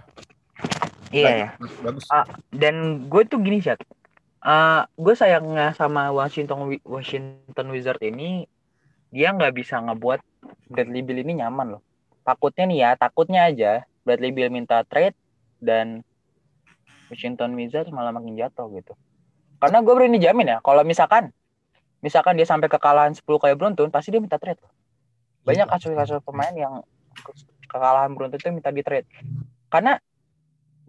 Iya 1.11 1.31
ya 1.35 1.49
bagus 1.83 2.07
uh, 2.15 2.23
dan 2.55 3.11
gue 3.11 3.23
tuh 3.27 3.43
gini 3.43 3.59
sih 3.59 3.75
uh, 3.75 4.87
gue 4.87 5.15
sayangnya 5.19 5.75
sama 5.75 6.15
Washington 6.15 6.79
Washington 6.87 7.67
Wizard 7.75 7.99
ini 8.07 8.47
dia 9.15 9.31
nggak 9.31 9.55
bisa 9.55 9.79
ngebuat 9.79 10.21
Bradley 10.67 11.07
Bill 11.07 11.23
ini 11.23 11.39
nyaman 11.39 11.79
loh 11.79 11.83
takutnya 12.27 12.65
nih 12.67 12.79
ya 12.83 12.91
takutnya 12.99 13.41
aja 13.47 13.73
Bradley 14.03 14.35
Bill 14.35 14.51
minta 14.51 14.83
trade 14.83 15.15
dan 15.63 16.03
Washington 17.09 17.55
Wizards 17.55 17.95
malah 17.95 18.11
makin 18.11 18.35
jatuh 18.35 18.69
gitu. 18.75 18.93
Karena 19.63 19.81
gue 19.81 19.95
berani 19.95 20.19
jamin 20.21 20.57
ya, 20.57 20.59
kalau 20.61 20.85
misalkan 20.85 21.33
misalkan 22.05 22.37
dia 22.37 22.45
sampai 22.45 22.69
kekalahan 22.69 23.17
10 23.17 23.25
kayak 23.25 23.57
beruntun, 23.57 23.89
pasti 23.89 24.13
dia 24.13 24.21
minta 24.21 24.37
trade. 24.37 24.61
Banyak 25.45 25.71
kasus-kasus 25.71 26.21
pemain 26.21 26.53
yang 26.53 26.85
kekalahan 27.71 28.13
beruntun 28.13 28.37
itu 28.41 28.51
minta 28.53 28.75
di 28.75 28.85
trade. 28.85 29.09
Karena 29.73 29.97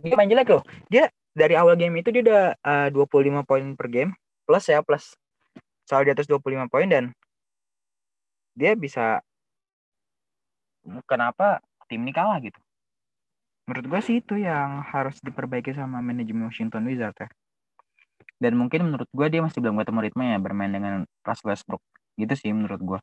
dia 0.01 0.15
main 0.19 0.27
jelek 0.27 0.49
loh. 0.51 0.63
Dia 0.91 1.07
dari 1.35 1.55
awal 1.55 1.79
game 1.79 1.99
itu 2.03 2.11
dia 2.11 2.23
udah 2.23 2.43
uh, 2.63 2.87
25 2.91 3.47
poin 3.47 3.63
per 3.75 3.87
game 3.91 4.11
plus 4.47 4.71
ya 4.71 4.79
plus 4.85 5.19
selalu 5.83 6.09
di 6.09 6.11
atas 6.15 6.27
25 6.31 6.71
poin 6.71 6.87
dan 6.87 7.03
dia 8.55 8.71
bisa 8.73 9.19
kenapa 11.09 11.59
tim 11.89 12.01
ini 12.05 12.13
kalah 12.15 12.39
gitu. 12.41 12.59
Menurut 13.67 13.85
gue 13.91 14.01
sih 14.05 14.15
itu 14.21 14.37
yang 14.37 14.85
harus 14.85 15.17
diperbaiki 15.25 15.73
sama 15.73 15.99
manajemen 16.01 16.47
Washington 16.49 16.85
Wizards 16.89 17.17
ya. 17.17 17.29
Dan 18.41 18.59
mungkin 18.59 18.91
menurut 18.91 19.09
gue 19.09 19.27
dia 19.33 19.41
masih 19.41 19.59
belum 19.63 19.79
ketemu 19.81 19.99
ritme 20.05 20.23
ya 20.27 20.37
bermain 20.41 20.71
dengan 20.71 20.93
Russell 21.25 21.49
Westbrook. 21.51 21.81
Gitu 22.19 22.33
sih 22.37 22.51
menurut 22.53 22.81
gue 22.81 22.99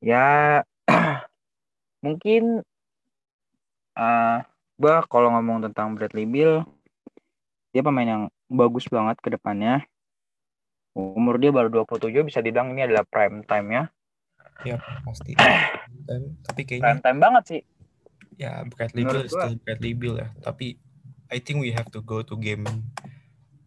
ya 0.00 0.60
mungkin 2.04 2.64
uh, 3.96 4.00
eh, 4.00 4.36
gue 4.80 4.94
kalau 5.12 5.28
ngomong 5.36 5.68
tentang 5.68 5.92
Bradley 5.94 6.24
Bill 6.24 6.64
dia 7.70 7.84
pemain 7.84 8.08
yang 8.08 8.22
bagus 8.50 8.88
banget 8.88 9.20
ke 9.20 9.28
depannya 9.30 9.84
umur 11.16 11.40
dia 11.40 11.50
baru 11.50 11.84
27 11.84 12.28
bisa 12.28 12.44
dibilang 12.44 12.72
ini 12.76 12.84
adalah 12.84 13.04
prime 13.08 13.42
time 13.48 13.68
ya 13.72 13.84
Ya 14.64 14.76
pasti. 15.04 15.32
Dan, 16.04 16.20
tapi 16.46 16.62
kayaknya. 16.68 16.84
Prime 16.84 17.02
time 17.02 17.18
banget 17.20 17.44
sih. 17.48 17.60
Ya 18.40 18.64
Bradley 18.64 19.04
Bill 19.04 19.28
still 19.28 19.56
Bradley 19.64 19.92
Bill 19.96 20.16
ya. 20.20 20.28
Tapi 20.40 20.76
I 21.30 21.38
think 21.40 21.60
we 21.60 21.72
have 21.72 21.88
to 21.92 22.00
go 22.00 22.24
to 22.24 22.34
game 22.36 22.64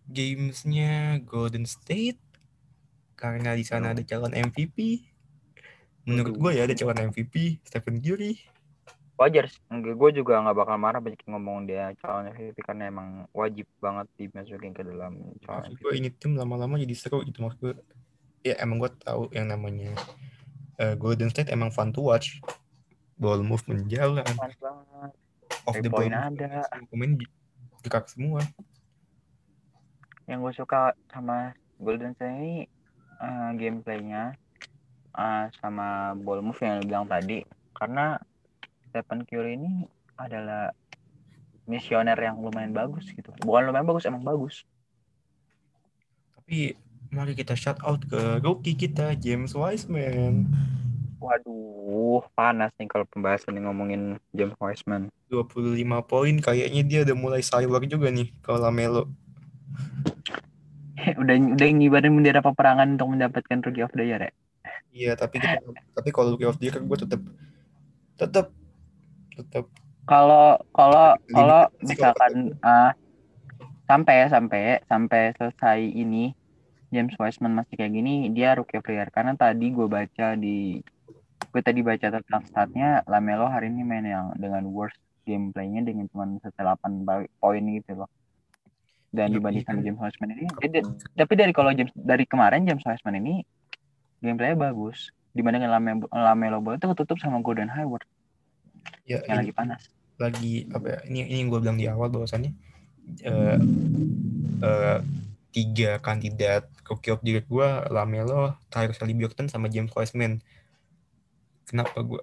gamesnya 0.09 1.23
Golden 1.25 1.65
State 1.65 2.21
karena 3.17 3.55
di 3.57 3.65
sana 3.65 3.93
ada 3.93 4.03
calon 4.05 4.33
MVP. 4.33 5.09
Menurut 6.03 6.35
gue 6.35 6.51
ya 6.59 6.67
ada 6.67 6.75
calon 6.75 7.09
MVP 7.13 7.63
Stephen 7.63 8.01
Curry. 8.03 8.37
Wajar, 9.13 9.45
gue 9.69 10.09
juga 10.09 10.41
nggak 10.41 10.57
bakal 10.57 10.75
marah 10.81 10.97
banyak 10.97 11.21
yang 11.21 11.37
ngomong 11.37 11.69
dia 11.69 11.93
calon 12.01 12.33
MVP 12.33 12.65
karena 12.65 12.89
emang 12.89 13.29
wajib 13.29 13.69
banget 13.77 14.09
dimasukin 14.17 14.73
ke 14.73 14.81
dalam 14.81 15.37
calon 15.45 15.69
maksud 15.69 15.77
gue 15.77 15.93
ini 16.01 16.09
tim 16.09 16.33
lama-lama 16.33 16.81
jadi 16.81 16.97
seru 16.97 17.21
gitu 17.21 17.45
maksud 17.45 17.59
gue. 17.61 17.73
Ya 18.41 18.57
emang 18.57 18.81
gue 18.81 18.89
tahu 19.05 19.29
yang 19.29 19.53
namanya 19.53 19.93
uh, 20.81 20.97
Golden 20.97 21.29
State 21.29 21.53
emang 21.53 21.69
fun 21.69 21.93
to 21.93 22.01
watch. 22.01 22.41
Ball 23.21 23.45
movement 23.45 23.85
jalan. 23.85 24.25
Fun 24.25 24.49
banget. 24.57 25.11
Off 25.69 25.77
the 25.77 25.89
ball 25.93 26.09
ada. 26.09 26.65
Pemain 26.89 27.13
gerak 27.85 28.09
semua. 28.09 28.41
Yang 30.25 30.39
gue 30.41 30.53
suka 30.65 30.97
sama 31.13 31.53
Golden 31.77 32.17
State 32.17 32.33
ini 32.33 32.55
uh, 33.21 33.53
gameplaynya 33.53 34.33
uh, 35.13 35.45
sama 35.61 36.17
ball 36.17 36.41
move 36.41 36.57
yang 36.65 36.81
lu 36.81 36.89
bilang 36.89 37.05
tadi. 37.05 37.45
Karena 37.77 38.17
Stephen 38.93 39.25
Curry 39.25 39.57
ini 39.57 39.89
adalah 40.21 40.69
misioner 41.65 42.13
yang 42.13 42.37
lumayan 42.37 42.77
bagus 42.77 43.09
gitu. 43.09 43.33
Bukan 43.41 43.73
lumayan 43.73 43.89
bagus, 43.89 44.05
emang 44.05 44.21
bagus. 44.21 44.61
Tapi 46.37 46.77
mari 47.09 47.33
kita 47.33 47.57
shout 47.57 47.81
out 47.81 48.05
ke 48.05 48.37
rookie 48.45 48.77
kita 48.77 49.17
James 49.17 49.57
Wiseman. 49.57 50.45
Waduh, 51.17 52.21
panas 52.37 52.69
nih 52.77 52.85
kalau 52.85 53.09
pembahasan 53.09 53.57
nih 53.57 53.65
ngomongin 53.65 54.21
James 54.29 54.53
Wiseman. 54.61 55.09
25 55.33 55.81
poin 56.05 56.35
kayaknya 56.37 56.85
dia 56.85 56.99
udah 57.01 57.17
mulai 57.17 57.41
cyber 57.41 57.81
juga 57.89 58.13
nih 58.13 58.29
kalau 58.45 58.61
Lamelo. 58.61 59.09
udah 61.21 61.35
udah 61.57 61.65
ngibarin 61.65 62.13
bendera 62.13 62.45
peperangan 62.45 62.93
untuk 62.93 63.09
mendapatkan 63.17 63.57
rookie 63.65 63.81
of 63.81 63.89
the 63.97 64.05
year 64.05 64.21
ya. 64.21 64.31
Iya, 64.93 65.11
tapi 65.17 65.41
kita, 65.41 65.57
tapi 65.97 66.13
kalau 66.13 66.37
rookie 66.37 66.45
of 66.45 66.61
the 66.61 66.69
year 66.69 66.77
gue 66.77 66.97
tetap 67.01 67.21
tetap 68.13 68.53
tetap 69.35 69.65
kalau 70.03 70.59
kalau 70.75 71.15
kalau 71.31 71.63
misalkan 71.79 72.51
uh, 72.59 72.91
sampai 73.87 74.27
sampai 74.27 74.63
sampai 74.83 75.21
selesai 75.39 75.79
ini 75.79 76.35
James 76.91 77.15
Wiseman 77.15 77.55
masih 77.55 77.79
kayak 77.79 77.95
gini 77.95 78.29
dia 78.35 78.53
rookie 78.53 78.77
of 78.77 78.85
the 78.85 78.93
year. 78.99 79.09
Karena 79.09 79.33
tadi 79.33 79.71
gue 79.71 79.87
baca 79.87 80.35
di 80.35 80.77
gue 81.53 81.61
tadi 81.63 81.79
baca 81.79 82.07
tentang 82.09 82.43
statnya 82.49 83.01
Lamelo 83.07 83.47
hari 83.47 83.71
ini 83.71 83.81
main 83.87 84.05
yang 84.05 84.35
dengan 84.35 84.67
worst 84.69 84.99
gameplaynya 85.23 85.87
dengan 85.87 86.05
cuma 86.11 86.27
8 86.27 86.51
poin 87.39 87.63
gitu 87.63 87.91
loh. 88.03 88.11
Dan 89.13 89.29
ya, 89.29 89.39
dibanding 89.39 89.63
sama 89.63 89.79
James 89.85 90.01
Wiseman 90.01 90.29
ini 90.35 90.45
dia, 90.57 90.81
dia, 90.81 90.83
tapi 91.15 91.33
dari 91.37 91.53
kalau 91.55 91.71
James 91.71 91.93
dari 91.95 92.25
kemarin 92.27 92.67
James 92.67 92.83
Wiseman 92.83 93.23
ini 93.23 93.33
gameplaynya 94.19 94.59
bagus. 94.59 95.15
Dibandingkan 95.33 95.73
Lamelo, 95.73 96.05
Lamelo 96.13 96.57
Ball 96.61 96.77
itu 96.77 96.85
ketutup 96.85 97.17
sama 97.17 97.41
Gordon 97.41 97.65
Hayward 97.65 98.05
ya, 99.07 99.19
yang 99.25 99.43
lagi 99.43 99.53
panas 99.53 99.81
lagi 100.21 100.69
apa 100.69 100.85
ya, 100.87 100.99
ini 101.09 101.25
ini 101.25 101.37
yang 101.43 101.49
gue 101.49 101.59
bilang 101.59 101.77
di 101.77 101.89
awal 101.89 102.07
bahwasannya 102.13 102.53
uh, 103.25 103.59
uh, 104.61 104.99
tiga 105.53 106.01
kandidat 106.01 106.65
rookie 106.89 107.13
of 107.13 107.21
the 107.21 107.37
year 107.37 107.45
gue 107.45 107.69
Lamelo, 107.93 108.57
Tyrese 108.73 109.01
Haliburton 109.05 109.49
sama 109.49 109.69
James 109.69 109.93
Wiseman. 109.93 110.41
Kenapa 111.69 112.01
gue 112.01 112.21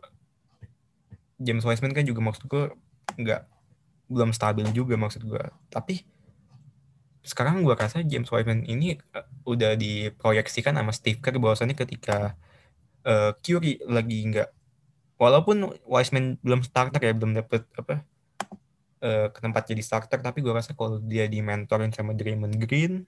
James 1.40 1.64
Wiseman 1.64 1.94
kan 1.94 2.04
juga 2.04 2.20
maksud 2.20 2.44
gue 2.50 2.74
nggak 3.16 3.42
belum 4.10 4.34
stabil 4.34 4.66
juga 4.74 4.98
maksud 4.98 5.22
gue. 5.26 5.44
Tapi 5.70 6.02
sekarang 7.22 7.62
gue 7.62 7.74
rasa 7.76 8.02
James 8.02 8.28
Wiseman 8.28 8.66
ini 8.66 8.98
uh, 9.14 9.26
udah 9.46 9.78
diproyeksikan 9.78 10.74
sama 10.74 10.90
Steve 10.90 11.22
Kerr 11.22 11.38
bahwasannya 11.38 11.78
ketika 11.78 12.34
uh, 13.06 13.30
Curry 13.38 13.78
lagi 13.86 14.26
nggak 14.26 14.48
walaupun 15.20 15.76
Wiseman 15.84 16.40
belum 16.40 16.64
starter 16.64 16.96
ya 17.04 17.12
belum 17.12 17.36
dapet 17.36 17.68
apa 17.76 18.00
uh, 19.04 19.28
ke 19.28 19.38
tempat 19.44 19.68
jadi 19.68 19.82
starter 19.84 20.24
tapi 20.24 20.40
gue 20.40 20.48
rasa 20.48 20.72
kalau 20.72 20.96
dia 21.04 21.28
di 21.28 21.44
mentorin 21.44 21.92
sama 21.92 22.16
Draymond 22.16 22.56
Green 22.56 23.04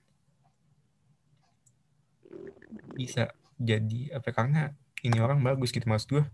bisa 2.93 3.33
jadi 3.57 4.21
apa 4.21 4.29
karena 4.29 4.77
ini 5.01 5.17
orang 5.17 5.41
bagus 5.41 5.73
gitu 5.73 5.89
maksud 5.89 6.21
gue 6.21 6.25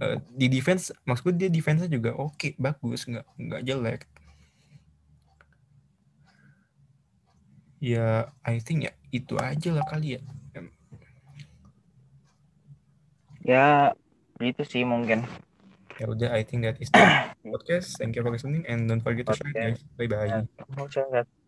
uh, 0.00 0.16
di 0.32 0.48
defense 0.48 0.88
maksud 1.04 1.28
gue 1.28 1.34
dia 1.44 1.50
defense 1.52 1.84
juga 1.92 2.16
oke 2.16 2.32
okay, 2.32 2.52
bagus 2.56 3.04
nggak 3.04 3.26
nggak 3.36 3.62
jelek. 3.68 4.02
Ya 7.76 8.32
I 8.40 8.56
think 8.64 8.88
ya 8.88 8.92
itu 9.12 9.36
aja 9.36 9.76
lah 9.76 9.84
kali 9.84 10.16
ya. 10.16 10.22
Ya 13.46 13.92
itu 14.42 14.62
sih 14.66 14.82
mungkin. 14.84 15.24
Ya 15.96 16.06
udah 16.12 16.28
I 16.36 16.44
think 16.44 16.68
that 16.68 16.76
is 16.76 16.92
the 16.92 17.00
podcast. 17.52 17.96
Thank 17.96 18.16
you 18.16 18.22
for 18.24 18.32
listening 18.32 18.68
and 18.68 18.84
don't 18.84 19.00
forget 19.00 19.24
to 19.28 19.34
share 19.36 19.54
guys. 19.54 19.80
Bye 19.96 20.08
bye 20.10 21.45